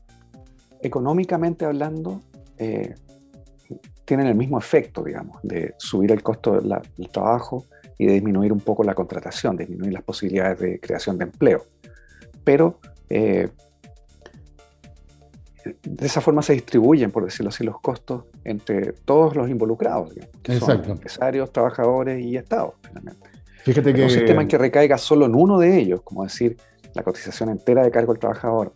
económicamente 0.81 1.65
hablando, 1.65 2.21
eh, 2.57 2.95
tienen 4.05 4.27
el 4.27 4.35
mismo 4.35 4.57
efecto, 4.57 5.03
digamos, 5.03 5.39
de 5.43 5.75
subir 5.77 6.11
el 6.11 6.23
costo 6.23 6.59
del 6.59 7.09
trabajo 7.11 7.65
y 7.97 8.07
de 8.07 8.13
disminuir 8.13 8.51
un 8.51 8.59
poco 8.59 8.83
la 8.83 8.93
contratación, 8.95 9.55
disminuir 9.55 9.93
las 9.93 10.03
posibilidades 10.03 10.59
de 10.59 10.79
creación 10.79 11.17
de 11.17 11.25
empleo. 11.25 11.65
Pero 12.43 12.79
eh, 13.09 13.49
de 15.83 16.05
esa 16.05 16.21
forma 16.21 16.41
se 16.41 16.53
distribuyen, 16.53 17.11
por 17.11 17.25
decirlo 17.25 17.49
así, 17.49 17.63
los 17.63 17.79
costos 17.81 18.25
entre 18.43 18.93
todos 18.93 19.35
los 19.35 19.49
involucrados, 19.49 20.13
que 20.41 20.59
son 20.59 20.83
empresarios, 20.85 21.51
trabajadores 21.51 22.23
y 22.23 22.37
Estado, 22.37 22.75
finalmente. 22.81 23.29
Fíjate 23.63 23.93
que... 23.93 24.03
Un 24.03 24.09
sistema 24.09 24.41
en 24.41 24.47
que 24.47 24.57
recaiga 24.57 24.97
solo 24.97 25.25
en 25.25 25.35
uno 25.35 25.59
de 25.59 25.77
ellos, 25.77 26.01
como 26.01 26.23
decir, 26.23 26.57
la 26.93 27.03
cotización 27.03 27.49
entera 27.49 27.83
de 27.83 27.91
cargo 27.91 28.13
del 28.13 28.19
trabajador 28.19 28.73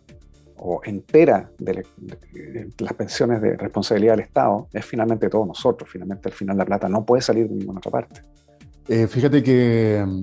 o 0.66 0.80
entera 0.82 1.50
de, 1.58 1.84
las 2.78 2.92
pensiones 2.94 3.42
de 3.42 3.54
responsabilidad 3.54 4.14
del 4.14 4.20
Estado, 4.20 4.66
es 4.72 4.82
finalmente 4.82 5.28
todos 5.28 5.46
nosotros. 5.46 5.90
Finalmente, 5.90 6.30
al 6.30 6.34
final, 6.34 6.56
la 6.56 6.64
plata 6.64 6.88
no 6.88 7.04
puede 7.04 7.20
salir 7.20 7.46
de 7.46 7.54
ninguna 7.54 7.80
otra 7.80 7.92
parte. 7.92 8.22
Eh, 8.88 9.06
fíjate 9.06 9.42
que 9.42 10.02
mm, 10.06 10.22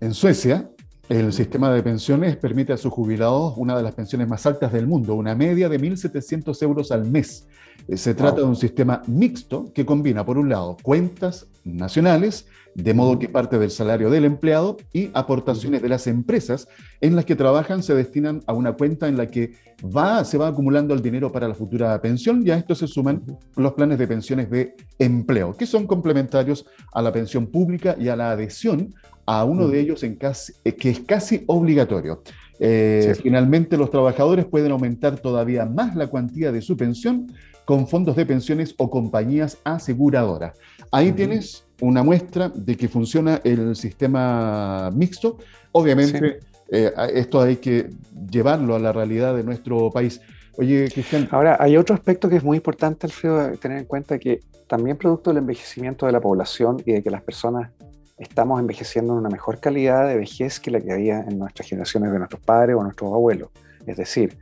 en 0.00 0.14
Suecia, 0.14 0.70
el 1.08 1.32
sistema 1.32 1.72
de 1.72 1.82
pensiones 1.82 2.36
permite 2.36 2.72
a 2.72 2.76
sus 2.76 2.92
jubilados 2.92 3.54
una 3.56 3.76
de 3.76 3.82
las 3.82 3.92
pensiones 3.92 4.28
más 4.28 4.46
altas 4.46 4.72
del 4.72 4.86
mundo, 4.86 5.16
una 5.16 5.34
media 5.34 5.68
de 5.68 5.80
1.700 5.80 6.62
euros 6.62 6.92
al 6.92 7.04
mes. 7.10 7.48
Eh, 7.88 7.96
se 7.96 8.14
trata 8.14 8.36
de 8.36 8.46
un 8.46 8.56
sistema 8.56 9.02
mixto 9.06 9.72
que 9.72 9.84
combina, 9.86 10.24
por 10.24 10.38
un 10.38 10.48
lado, 10.48 10.76
cuentas 10.82 11.46
nacionales, 11.64 12.46
de 12.74 12.94
modo 12.94 13.18
que 13.18 13.28
parte 13.28 13.58
del 13.58 13.70
salario 13.70 14.08
del 14.10 14.24
empleado 14.24 14.78
y 14.92 15.10
aportaciones 15.12 15.82
de 15.82 15.88
las 15.88 16.06
empresas 16.06 16.68
en 17.00 17.16
las 17.16 17.24
que 17.24 17.36
trabajan 17.36 17.82
se 17.82 17.94
destinan 17.94 18.40
a 18.46 18.54
una 18.54 18.72
cuenta 18.72 19.08
en 19.08 19.16
la 19.16 19.26
que 19.26 19.52
va, 19.84 20.24
se 20.24 20.38
va 20.38 20.48
acumulando 20.48 20.94
el 20.94 21.02
dinero 21.02 21.30
para 21.30 21.48
la 21.48 21.54
futura 21.54 22.00
pensión 22.00 22.42
y 22.46 22.50
a 22.50 22.56
esto 22.56 22.74
se 22.74 22.86
suman 22.86 23.22
los 23.56 23.74
planes 23.74 23.98
de 23.98 24.06
pensiones 24.06 24.50
de 24.50 24.74
empleo, 24.98 25.54
que 25.54 25.66
son 25.66 25.86
complementarios 25.86 26.64
a 26.92 27.02
la 27.02 27.12
pensión 27.12 27.46
pública 27.46 27.94
y 27.98 28.08
a 28.08 28.16
la 28.16 28.30
adhesión 28.30 28.94
a 29.26 29.44
uno 29.44 29.68
de 29.68 29.80
ellos 29.80 30.02
en 30.02 30.16
casi, 30.16 30.52
eh, 30.64 30.74
que 30.74 30.90
es 30.90 31.00
casi 31.00 31.44
obligatorio. 31.46 32.22
Eh, 32.58 33.14
finalmente, 33.20 33.76
los 33.76 33.90
trabajadores 33.90 34.44
pueden 34.46 34.72
aumentar 34.72 35.18
todavía 35.18 35.66
más 35.66 35.96
la 35.96 36.06
cuantía 36.06 36.52
de 36.52 36.62
su 36.62 36.76
pensión 36.76 37.26
con 37.64 37.86
fondos 37.86 38.16
de 38.16 38.26
pensiones 38.26 38.74
o 38.78 38.90
compañías 38.90 39.58
aseguradoras. 39.64 40.58
Ahí 40.90 41.12
tienes 41.12 41.64
una 41.80 42.02
muestra 42.02 42.48
de 42.48 42.76
que 42.76 42.88
funciona 42.88 43.40
el 43.44 43.76
sistema 43.76 44.90
mixto. 44.92 45.38
Obviamente, 45.72 46.40
eh, 46.70 46.92
esto 47.14 47.40
hay 47.40 47.56
que 47.56 47.90
llevarlo 48.30 48.74
a 48.74 48.78
la 48.78 48.92
realidad 48.92 49.34
de 49.34 49.42
nuestro 49.42 49.90
país. 49.90 50.20
Oye, 50.58 50.88
Cristian. 50.92 51.28
Ahora, 51.30 51.56
hay 51.58 51.76
otro 51.76 51.94
aspecto 51.94 52.28
que 52.28 52.36
es 52.36 52.44
muy 52.44 52.56
importante, 52.56 53.06
Alfredo, 53.06 53.52
tener 53.58 53.78
en 53.78 53.84
cuenta 53.84 54.18
que 54.18 54.40
también 54.66 54.96
producto 54.96 55.30
del 55.30 55.38
envejecimiento 55.38 56.06
de 56.06 56.12
la 56.12 56.20
población 56.20 56.82
y 56.84 56.92
de 56.92 57.02
que 57.02 57.10
las 57.10 57.22
personas 57.22 57.70
estamos 58.18 58.60
envejeciendo 58.60 59.12
en 59.14 59.20
una 59.20 59.28
mejor 59.28 59.60
calidad 59.60 60.06
de 60.06 60.16
vejez 60.16 60.60
que 60.60 60.70
la 60.70 60.80
que 60.80 60.92
había 60.92 61.20
en 61.20 61.38
nuestras 61.38 61.68
generaciones 61.68 62.12
de 62.12 62.18
nuestros 62.18 62.40
padres 62.40 62.76
o 62.76 62.82
nuestros 62.82 63.12
abuelos. 63.12 63.50
Es 63.86 63.96
decir, 63.96 64.36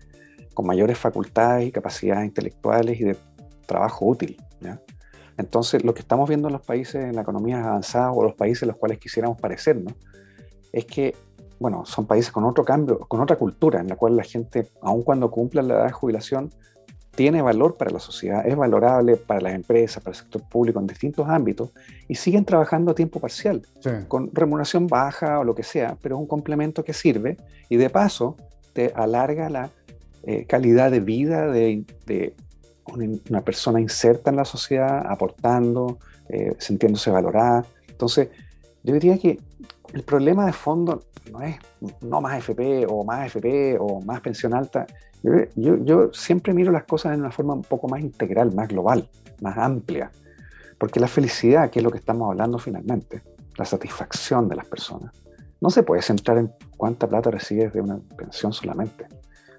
con 0.61 0.67
mayores 0.67 0.99
facultades 0.99 1.67
y 1.67 1.73
capacidades 1.73 2.27
intelectuales 2.27 3.01
y 3.01 3.05
de 3.05 3.17
trabajo 3.65 4.05
útil. 4.05 4.37
Entonces, 5.39 5.83
lo 5.83 5.95
que 5.95 6.01
estamos 6.01 6.29
viendo 6.29 6.49
en 6.49 6.53
los 6.53 6.61
países, 6.61 7.03
en 7.03 7.17
la 7.17 7.23
economía 7.23 7.65
avanzada 7.65 8.13
o 8.13 8.23
los 8.23 8.35
países 8.35 8.65
en 8.65 8.69
los 8.69 8.77
cuales 8.77 8.99
quisiéramos 8.99 9.41
parecernos, 9.41 9.95
es 10.71 10.85
que, 10.85 11.17
bueno, 11.59 11.87
son 11.87 12.05
países 12.05 12.31
con 12.31 12.45
otro 12.45 12.63
cambio, 12.63 12.99
con 12.99 13.23
otra 13.23 13.37
cultura, 13.37 13.81
en 13.81 13.89
la 13.89 13.97
cual 13.97 14.17
la 14.17 14.23
gente, 14.23 14.69
aun 14.83 15.03
cuando 15.03 15.31
cumpla 15.31 15.63
la 15.63 15.77
edad 15.77 15.87
de 15.87 15.93
jubilación, 15.93 16.51
tiene 17.13 17.41
valor 17.41 17.79
para 17.79 17.91
la 17.91 18.01
sociedad, 18.01 18.47
es 18.47 18.55
valorable 18.55 19.17
para 19.17 19.41
las 19.41 19.55
empresas, 19.55 20.03
para 20.03 20.13
el 20.13 20.21
sector 20.23 20.47
público 20.47 20.79
en 20.79 20.89
distintos 20.89 21.27
ámbitos 21.27 21.71
y 22.07 22.17
siguen 22.17 22.45
trabajando 22.45 22.91
a 22.91 22.95
tiempo 22.95 23.19
parcial, 23.19 23.63
con 24.09 24.29
remuneración 24.35 24.89
baja 24.89 25.39
o 25.39 25.45
lo 25.45 25.55
que 25.55 25.63
sea, 25.63 25.97
pero 26.03 26.17
es 26.17 26.21
un 26.21 26.27
complemento 26.27 26.85
que 26.85 26.93
sirve 26.93 27.39
y 27.71 27.77
de 27.77 27.89
paso 27.89 28.37
te 28.73 28.93
alarga 28.95 29.49
la 29.49 29.71
eh, 30.23 30.45
calidad 30.47 30.91
de 30.91 31.01
vida 31.01 31.51
de, 31.51 31.85
una 33.29 33.41
persona 33.43 33.81
inserta 33.81 34.31
en 34.31 34.37
la 34.37 34.45
sociedad, 34.45 35.07
aportando, 35.07 35.99
eh, 36.29 36.55
sintiéndose 36.59 37.11
valorada. 37.11 37.65
Entonces, 37.89 38.29
yo 38.83 38.95
diría 38.95 39.17
que 39.19 39.39
el 39.93 40.03
problema 40.03 40.47
de 40.47 40.53
fondo 40.53 41.05
no 41.31 41.43
es 41.43 41.57
no 42.01 42.21
más 42.21 42.39
FP 42.39 42.87
o 42.89 43.05
más 43.05 43.27
FP 43.27 43.79
o 43.79 44.01
más 44.01 44.21
pensión 44.21 44.55
alta. 44.55 44.87
Yo, 45.23 45.77
yo, 45.85 46.13
siempre 46.13 46.53
miro 46.53 46.73
las 46.73 46.85
cosas 46.85 47.13
de 47.13 47.19
una 47.19 47.31
forma 47.31 47.55
un 47.55 47.63
poco 47.63 47.89
más 47.89 48.01
integral, 48.01 48.53
más 48.55 48.69
global, 48.69 49.09
más 49.41 49.57
amplia. 49.59 50.11
Porque 50.79 50.99
la 50.99 51.09
felicidad, 51.09 51.71
que 51.71 51.79
es 51.81 51.85
lo 51.85 51.91
que 51.91 51.99
estamos 51.99 52.29
hablando 52.31 52.59
finalmente, 52.59 53.23
la 53.57 53.65
satisfacción 53.65 54.49
de 54.49 54.57
las 54.57 54.67
personas, 54.67 55.13
no 55.61 55.69
se 55.71 55.83
puede 55.83 56.03
centrar 56.03 56.39
en 56.39 56.51
cuánta 56.77 57.07
plata 57.07 57.31
recibes 57.31 57.73
de 57.73 57.83
una 57.83 57.99
pensión 58.17 58.53
solamente. 58.53 59.07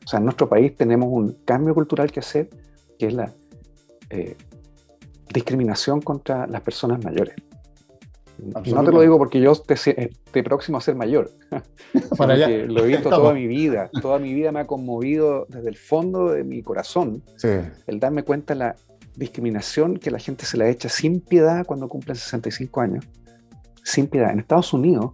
O 0.03 0.07
sea, 0.07 0.19
en 0.19 0.25
nuestro 0.25 0.49
país 0.49 0.75
tenemos 0.75 1.09
un 1.11 1.37
cambio 1.45 1.73
cultural 1.73 2.11
que 2.11 2.19
hacer, 2.19 2.49
que 2.97 3.07
es 3.07 3.13
la 3.13 3.33
eh, 4.09 4.35
discriminación 5.33 6.01
contra 6.01 6.47
las 6.47 6.61
personas 6.61 7.03
mayores. 7.03 7.35
No 8.41 8.83
te 8.83 8.91
lo 8.91 9.01
digo 9.01 9.19
porque 9.19 9.39
yo 9.39 9.51
estoy 9.51 10.41
próximo 10.43 10.79
a 10.79 10.81
ser 10.81 10.95
mayor. 10.95 11.31
Para 12.17 12.33
allá. 12.33 12.47
Lo 12.47 12.83
he 12.83 12.87
visto 12.87 13.09
toda 13.09 13.33
mi 13.33 13.45
vida. 13.45 13.89
Toda 14.01 14.17
mi 14.17 14.33
vida 14.33 14.51
me 14.51 14.61
ha 14.61 14.67
conmovido 14.67 15.45
desde 15.47 15.69
el 15.69 15.77
fondo 15.77 16.31
de 16.31 16.43
mi 16.43 16.63
corazón 16.63 17.23
el 17.43 17.99
darme 17.99 18.23
cuenta 18.23 18.53
de 18.53 18.59
la 18.59 18.75
discriminación 19.15 19.97
que 19.97 20.09
la 20.09 20.17
gente 20.17 20.45
se 20.45 20.57
la 20.57 20.67
echa 20.69 20.89
sin 20.89 21.19
piedad 21.19 21.65
cuando 21.65 21.87
cumplen 21.87 22.15
65 22.15 22.81
años. 22.81 23.05
Sin 23.83 24.07
piedad. 24.07 24.31
En 24.31 24.39
Estados 24.39 24.73
Unidos 24.73 25.11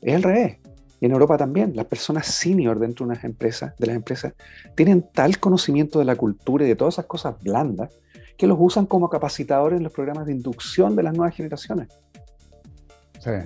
es 0.00 0.14
al 0.14 0.22
revés. 0.22 0.58
Y 1.00 1.06
en 1.06 1.12
Europa 1.12 1.36
también. 1.36 1.74
Las 1.74 1.86
personas 1.86 2.26
senior 2.26 2.78
dentro 2.78 3.04
de 3.04 3.12
unas 3.12 3.24
empresas, 3.24 3.74
de 3.78 3.86
las 3.86 3.96
empresas, 3.96 4.34
tienen 4.74 5.06
tal 5.12 5.38
conocimiento 5.38 5.98
de 5.98 6.04
la 6.04 6.16
cultura 6.16 6.64
y 6.64 6.68
de 6.68 6.76
todas 6.76 6.94
esas 6.94 7.06
cosas 7.06 7.34
blandas 7.42 7.90
que 8.36 8.46
los 8.46 8.56
usan 8.60 8.86
como 8.86 9.08
capacitadores 9.08 9.76
en 9.78 9.84
los 9.84 9.92
programas 9.92 10.26
de 10.26 10.32
inducción 10.32 10.96
de 10.96 11.02
las 11.02 11.14
nuevas 11.14 11.34
generaciones. 11.34 11.88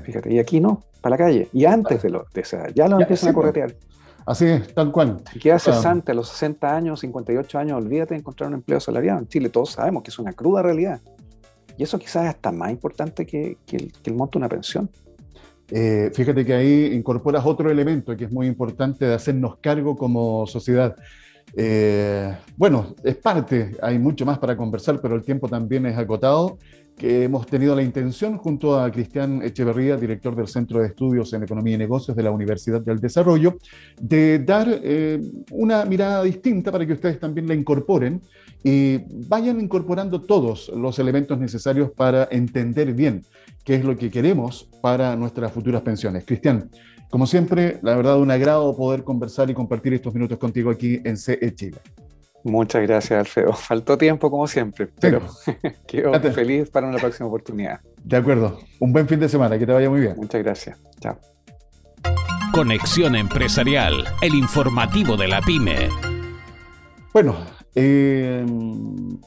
Fíjate, 0.02 0.32
y 0.32 0.38
aquí 0.38 0.60
no, 0.60 0.82
para 1.00 1.16
la 1.16 1.24
calle. 1.24 1.48
Y 1.52 1.64
antes 1.64 2.02
de, 2.02 2.10
lo, 2.10 2.26
de 2.34 2.40
esa, 2.40 2.68
ya 2.70 2.88
lo 2.88 3.00
empiezan 3.00 3.30
a 3.30 3.32
corretear. 3.32 3.74
Así 4.26 4.44
es, 4.44 4.74
tal 4.74 4.92
cual. 4.92 5.22
Y 5.34 5.38
queda 5.38 5.58
cesante 5.58 6.12
a 6.12 6.14
los 6.14 6.28
60 6.28 6.76
años, 6.76 7.00
58 7.00 7.58
años, 7.58 7.78
olvídate 7.78 8.14
de 8.14 8.20
encontrar 8.20 8.48
un 8.48 8.54
empleo 8.54 8.80
salariado. 8.80 9.20
En 9.20 9.28
Chile 9.28 9.48
todos 9.48 9.70
sabemos 9.70 10.02
que 10.02 10.10
es 10.10 10.18
una 10.18 10.32
cruda 10.32 10.62
realidad. 10.62 11.00
Y 11.78 11.84
eso 11.84 11.98
quizás 11.98 12.24
es 12.24 12.30
hasta 12.30 12.50
más 12.50 12.70
importante 12.70 13.24
que, 13.24 13.56
el, 13.72 13.92
que 13.92 14.12
monto 14.12 14.38
de 14.38 14.44
una 14.44 14.48
pensión. 14.48 14.90
Eh, 15.70 16.10
fíjate 16.14 16.44
que 16.44 16.54
ahí 16.54 16.90
incorporas 16.94 17.44
otro 17.44 17.70
elemento 17.70 18.16
que 18.16 18.24
es 18.24 18.32
muy 18.32 18.46
importante 18.46 19.04
de 19.04 19.14
hacernos 19.14 19.58
cargo 19.60 19.96
como 19.96 20.46
sociedad. 20.46 20.96
Eh, 21.56 22.36
bueno, 22.56 22.94
es 23.02 23.16
parte, 23.16 23.76
hay 23.82 23.98
mucho 23.98 24.24
más 24.26 24.38
para 24.38 24.56
conversar, 24.56 25.00
pero 25.00 25.14
el 25.14 25.22
tiempo 25.22 25.48
también 25.48 25.86
es 25.86 25.96
acotado 25.96 26.58
que 26.98 27.22
hemos 27.24 27.46
tenido 27.46 27.76
la 27.76 27.82
intención, 27.82 28.36
junto 28.38 28.78
a 28.78 28.90
Cristian 28.90 29.40
Echeverría, 29.42 29.96
director 29.96 30.34
del 30.34 30.48
Centro 30.48 30.80
de 30.80 30.88
Estudios 30.88 31.32
en 31.32 31.44
Economía 31.44 31.76
y 31.76 31.78
Negocios 31.78 32.16
de 32.16 32.24
la 32.24 32.32
Universidad 32.32 32.80
del 32.80 32.98
Desarrollo, 32.98 33.56
de 34.00 34.40
dar 34.40 34.66
eh, 34.82 35.20
una 35.52 35.84
mirada 35.84 36.24
distinta 36.24 36.72
para 36.72 36.84
que 36.84 36.94
ustedes 36.94 37.20
también 37.20 37.46
la 37.46 37.54
incorporen 37.54 38.20
y 38.64 38.98
vayan 39.28 39.60
incorporando 39.60 40.20
todos 40.20 40.70
los 40.74 40.98
elementos 40.98 41.38
necesarios 41.38 41.90
para 41.90 42.28
entender 42.30 42.92
bien 42.92 43.24
qué 43.64 43.76
es 43.76 43.84
lo 43.84 43.96
que 43.96 44.10
queremos 44.10 44.68
para 44.82 45.14
nuestras 45.16 45.52
futuras 45.52 45.82
pensiones. 45.82 46.24
Cristian, 46.24 46.70
como 47.10 47.26
siempre, 47.26 47.78
la 47.82 47.94
verdad, 47.94 48.18
un 48.18 48.30
agrado 48.30 48.76
poder 48.76 49.04
conversar 49.04 49.48
y 49.50 49.54
compartir 49.54 49.94
estos 49.94 50.12
minutos 50.14 50.38
contigo 50.38 50.70
aquí 50.70 51.00
en 51.04 51.16
CE 51.16 51.54
Chile. 51.54 51.78
Muchas 52.44 52.82
gracias, 52.82 53.18
Alfredo. 53.18 53.52
Faltó 53.54 53.96
tiempo 53.96 54.30
como 54.30 54.46
siempre, 54.46 54.88
pero 55.00 55.20
quedo 55.86 56.12
feliz 56.32 56.70
para 56.70 56.88
una 56.88 56.98
próxima 56.98 57.28
oportunidad. 57.28 57.80
De 58.02 58.16
acuerdo. 58.16 58.58
Un 58.80 58.92
buen 58.92 59.08
fin 59.08 59.20
de 59.20 59.28
semana, 59.28 59.58
que 59.58 59.66
te 59.66 59.72
vaya 59.72 59.90
muy 59.90 60.00
bien. 60.00 60.14
Muchas 60.16 60.42
gracias. 60.42 60.78
Chao. 61.00 61.18
Conexión 62.52 63.14
Empresarial, 63.14 64.04
el 64.20 64.34
informativo 64.34 65.16
de 65.16 65.28
la 65.28 65.40
pyme. 65.42 65.88
Bueno, 67.12 67.36
eh, 67.74 68.44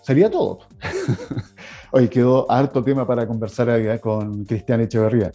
sería 0.03 0.29
todo. 0.29 0.59
Hoy 1.91 2.07
quedó 2.07 2.49
harto 2.49 2.83
tema 2.83 3.05
para 3.05 3.27
conversar 3.27 3.99
con 3.99 4.45
Cristian 4.45 4.81
Echeverría. 4.81 5.31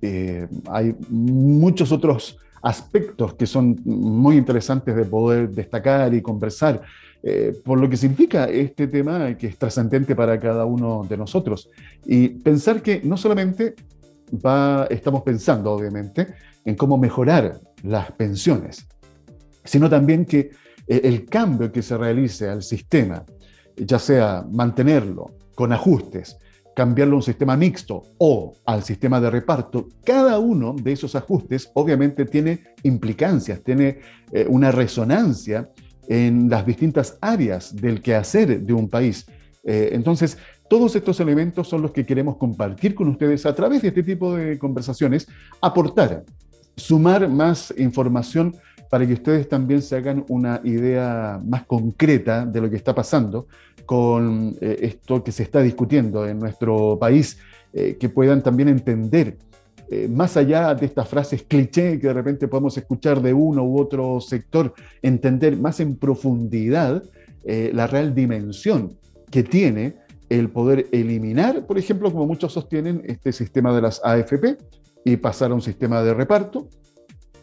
Eh, 0.00 0.46
hay 0.70 0.94
muchos 1.08 1.90
otros 1.90 2.38
aspectos 2.62 3.34
que 3.34 3.46
son 3.46 3.76
muy 3.84 4.36
interesantes 4.36 4.94
de 4.94 5.04
poder 5.04 5.50
destacar 5.50 6.12
y 6.14 6.22
conversar, 6.22 6.82
eh, 7.22 7.52
por 7.64 7.80
lo 7.80 7.88
que 7.88 7.96
significa 7.96 8.44
este 8.44 8.86
tema 8.86 9.36
que 9.36 9.48
es 9.48 9.58
trascendente 9.58 10.14
para 10.14 10.38
cada 10.38 10.64
uno 10.64 11.04
de 11.08 11.16
nosotros. 11.16 11.70
Y 12.04 12.28
pensar 12.28 12.82
que 12.82 13.00
no 13.02 13.16
solamente 13.16 13.74
va, 14.44 14.86
estamos 14.90 15.22
pensando, 15.22 15.72
obviamente, 15.72 16.26
en 16.64 16.74
cómo 16.74 16.98
mejorar 16.98 17.58
las 17.82 18.12
pensiones, 18.12 18.86
sino 19.64 19.88
también 19.88 20.24
que 20.24 20.38
eh, 20.40 20.50
el 20.88 21.26
cambio 21.26 21.70
que 21.70 21.82
se 21.82 21.96
realice 21.96 22.48
al 22.48 22.62
sistema, 22.62 23.24
ya 23.76 23.98
sea 23.98 24.44
mantenerlo 24.50 25.34
con 25.54 25.72
ajustes, 25.72 26.38
cambiarlo 26.78 27.14
a 27.14 27.16
un 27.16 27.22
sistema 27.22 27.56
mixto 27.56 28.04
o 28.18 28.54
al 28.64 28.84
sistema 28.84 29.20
de 29.20 29.30
reparto, 29.30 29.88
cada 30.04 30.38
uno 30.38 30.74
de 30.80 30.92
esos 30.92 31.16
ajustes 31.16 31.70
obviamente 31.74 32.24
tiene 32.24 32.62
implicancias, 32.84 33.64
tiene 33.64 33.98
eh, 34.30 34.46
una 34.48 34.70
resonancia 34.70 35.70
en 36.06 36.48
las 36.48 36.64
distintas 36.64 37.18
áreas 37.20 37.74
del 37.74 38.00
quehacer 38.00 38.60
de 38.60 38.72
un 38.72 38.88
país. 38.88 39.26
Eh, 39.64 39.90
entonces, 39.92 40.38
todos 40.70 40.94
estos 40.94 41.18
elementos 41.18 41.66
son 41.66 41.82
los 41.82 41.90
que 41.90 42.06
queremos 42.06 42.36
compartir 42.36 42.94
con 42.94 43.08
ustedes 43.08 43.44
a 43.44 43.54
través 43.56 43.82
de 43.82 43.88
este 43.88 44.04
tipo 44.04 44.36
de 44.36 44.56
conversaciones, 44.56 45.26
aportar, 45.60 46.24
sumar 46.76 47.28
más 47.28 47.74
información 47.76 48.54
para 48.88 49.06
que 49.06 49.14
ustedes 49.14 49.48
también 49.48 49.82
se 49.82 49.96
hagan 49.96 50.24
una 50.28 50.60
idea 50.64 51.40
más 51.44 51.64
concreta 51.64 52.46
de 52.46 52.60
lo 52.60 52.70
que 52.70 52.76
está 52.76 52.94
pasando 52.94 53.46
con 53.84 54.56
eh, 54.60 54.78
esto 54.82 55.22
que 55.22 55.32
se 55.32 55.42
está 55.42 55.62
discutiendo 55.62 56.26
en 56.26 56.38
nuestro 56.38 56.98
país, 56.98 57.38
eh, 57.72 57.96
que 57.98 58.08
puedan 58.08 58.42
también 58.42 58.68
entender, 58.68 59.36
eh, 59.90 60.08
más 60.08 60.36
allá 60.36 60.74
de 60.74 60.86
estas 60.86 61.08
frases 61.08 61.42
cliché 61.42 61.98
que 61.98 62.08
de 62.08 62.12
repente 62.12 62.48
podemos 62.48 62.76
escuchar 62.76 63.22
de 63.22 63.32
uno 63.32 63.64
u 63.64 63.80
otro 63.80 64.20
sector, 64.20 64.74
entender 65.00 65.56
más 65.56 65.80
en 65.80 65.96
profundidad 65.96 67.02
la 67.44 67.86
real 67.86 68.14
dimensión 68.14 68.98
que 69.30 69.42
tiene 69.42 69.94
el 70.28 70.50
poder 70.50 70.86
eliminar, 70.92 71.64
por 71.66 71.78
ejemplo, 71.78 72.12
como 72.12 72.26
muchos 72.26 72.52
sostienen, 72.52 73.00
este 73.06 73.32
sistema 73.32 73.74
de 73.74 73.80
las 73.80 74.02
AFP 74.04 74.58
y 75.02 75.16
pasar 75.16 75.52
a 75.52 75.54
un 75.54 75.62
sistema 75.62 76.02
de 76.02 76.12
reparto, 76.12 76.68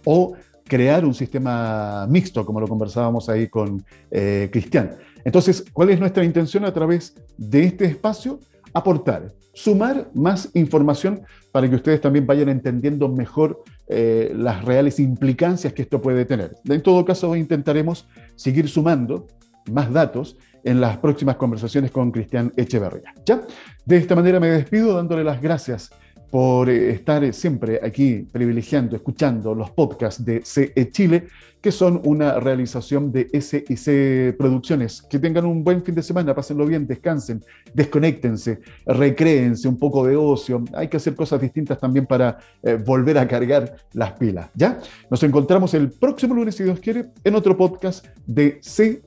o 0.04 0.36
crear 0.68 1.06
un 1.06 1.14
sistema 1.14 2.08
mixto, 2.08 2.46
como 2.46 2.60
lo 2.60 2.68
conversábamos 2.68 3.30
ahí 3.30 3.48
con 3.48 3.84
eh, 4.12 4.50
Cristian. 4.52 4.92
Entonces, 5.24 5.66
¿cuál 5.72 5.90
es 5.92 6.00
nuestra 6.00 6.24
intención 6.24 6.66
a 6.66 6.74
través 6.74 7.16
de 7.38 7.64
este 7.64 7.86
espacio? 7.86 8.40
Aportar, 8.74 9.32
sumar 9.54 10.10
más 10.14 10.50
información 10.54 11.22
para 11.52 11.70
que 11.70 11.76
ustedes 11.76 12.02
también 12.02 12.28
vayan 12.28 12.50
entendiendo 12.50 13.08
mejor 13.08 13.64
eh, 13.88 14.34
las 14.36 14.66
reales 14.66 15.00
implicancias 15.00 15.72
que 15.74 15.84
esto 15.84 16.02
puede 16.02 16.26
tener. 16.26 16.56
En 16.66 16.82
todo 16.82 17.06
caso, 17.06 17.36
intentaremos 17.36 18.08
seguir 18.36 18.68
sumando 18.68 19.28
más 19.72 19.92
datos 19.92 20.38
en 20.64 20.82
las 20.82 20.98
próximas 20.98 21.38
conversaciones 21.38 21.92
con 21.92 22.12
Cristian 22.12 22.52
Echeverría. 22.58 23.14
¿Ya? 23.26 23.44
De 23.86 23.98
esta 23.98 24.16
manera 24.16 24.40
me 24.40 24.50
despido 24.50 24.96
dándole 24.96 25.24
las 25.24 25.42
gracias 25.42 25.92
por 26.30 26.70
eh, 26.70 26.92
estar 26.92 27.34
siempre 27.34 27.80
aquí 27.84 28.28
privilegiando, 28.32 28.96
escuchando 28.96 29.54
los 29.54 29.72
podcasts 29.72 30.24
de 30.24 30.42
CE 30.44 30.90
Chile, 30.92 31.28
que 31.66 31.72
son 31.72 32.00
una 32.04 32.40
realización 32.40 33.12
de 33.12 33.28
SIC 33.42 34.38
Producciones. 34.38 35.02
Que 35.02 35.18
tengan 35.18 35.46
un 35.46 35.64
buen 35.64 35.84
fin 35.84 35.96
de 35.96 36.04
semana, 36.04 36.36
pásenlo 36.36 36.66
bien, 36.68 36.86
descansen, 36.86 37.44
desconéctense, 37.74 38.60
recréense 38.86 39.68
un 39.68 39.80
poco 39.80 40.06
de 40.06 40.16
ocio. 40.16 40.64
Hay 40.74 40.90
que 40.90 40.98
hacer 40.98 41.16
cosas 41.16 41.42
distintas 41.42 41.80
también 41.80 42.06
para 42.06 42.38
eh, 42.62 42.76
volver 42.76 43.18
a 43.18 43.28
cargar 43.28 43.78
las 43.94 44.12
pilas. 44.12 44.50
¿Ya? 44.54 44.80
Nos 45.10 45.24
encontramos 45.24 45.74
el 45.74 45.90
próximo 45.90 46.36
lunes, 46.36 46.54
si 46.54 46.64
Dios 46.64 46.80
quiere, 46.80 47.06
en 47.24 47.34
otro 47.34 47.58
podcast 47.58 48.06
de 48.28 48.60
CE 48.62 49.02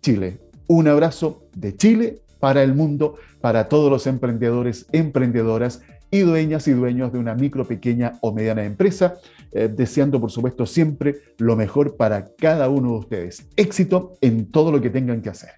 Chile. 0.00 0.40
Un 0.66 0.88
abrazo 0.88 1.44
de 1.54 1.76
Chile 1.76 2.22
para 2.40 2.64
el 2.64 2.74
mundo, 2.74 3.14
para 3.40 3.68
todos 3.68 3.88
los 3.88 4.08
emprendedores, 4.08 4.86
emprendedoras 4.90 5.82
y 6.12 6.20
dueñas 6.20 6.68
y 6.68 6.72
dueños 6.72 7.12
de 7.12 7.18
una 7.18 7.34
micro, 7.34 7.66
pequeña 7.66 8.12
o 8.20 8.32
mediana 8.32 8.64
empresa, 8.64 9.16
eh, 9.50 9.68
deseando 9.74 10.20
por 10.20 10.30
supuesto 10.30 10.66
siempre 10.66 11.16
lo 11.38 11.56
mejor 11.56 11.96
para 11.96 12.28
cada 12.36 12.68
uno 12.68 12.92
de 12.92 12.98
ustedes. 12.98 13.46
Éxito 13.56 14.18
en 14.20 14.52
todo 14.52 14.70
lo 14.70 14.80
que 14.80 14.90
tengan 14.90 15.22
que 15.22 15.30
hacer. 15.30 15.50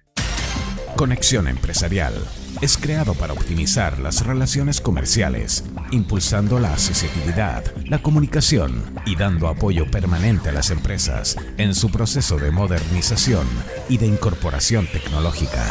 Conexión 0.95 1.49
Empresarial 1.49 2.13
es 2.61 2.77
creado 2.77 3.15
para 3.15 3.33
optimizar 3.33 3.99
las 3.99 4.25
relaciones 4.25 4.79
comerciales, 4.79 5.65
impulsando 5.91 6.57
la 6.57 6.71
accesibilidad, 6.71 7.65
la 7.85 8.01
comunicación 8.01 8.81
y 9.05 9.17
dando 9.17 9.49
apoyo 9.49 9.91
permanente 9.91 10.49
a 10.49 10.53
las 10.53 10.71
empresas 10.71 11.35
en 11.57 11.75
su 11.75 11.91
proceso 11.91 12.37
de 12.37 12.51
modernización 12.51 13.45
y 13.89 13.97
de 13.97 14.07
incorporación 14.07 14.87
tecnológica. 14.87 15.65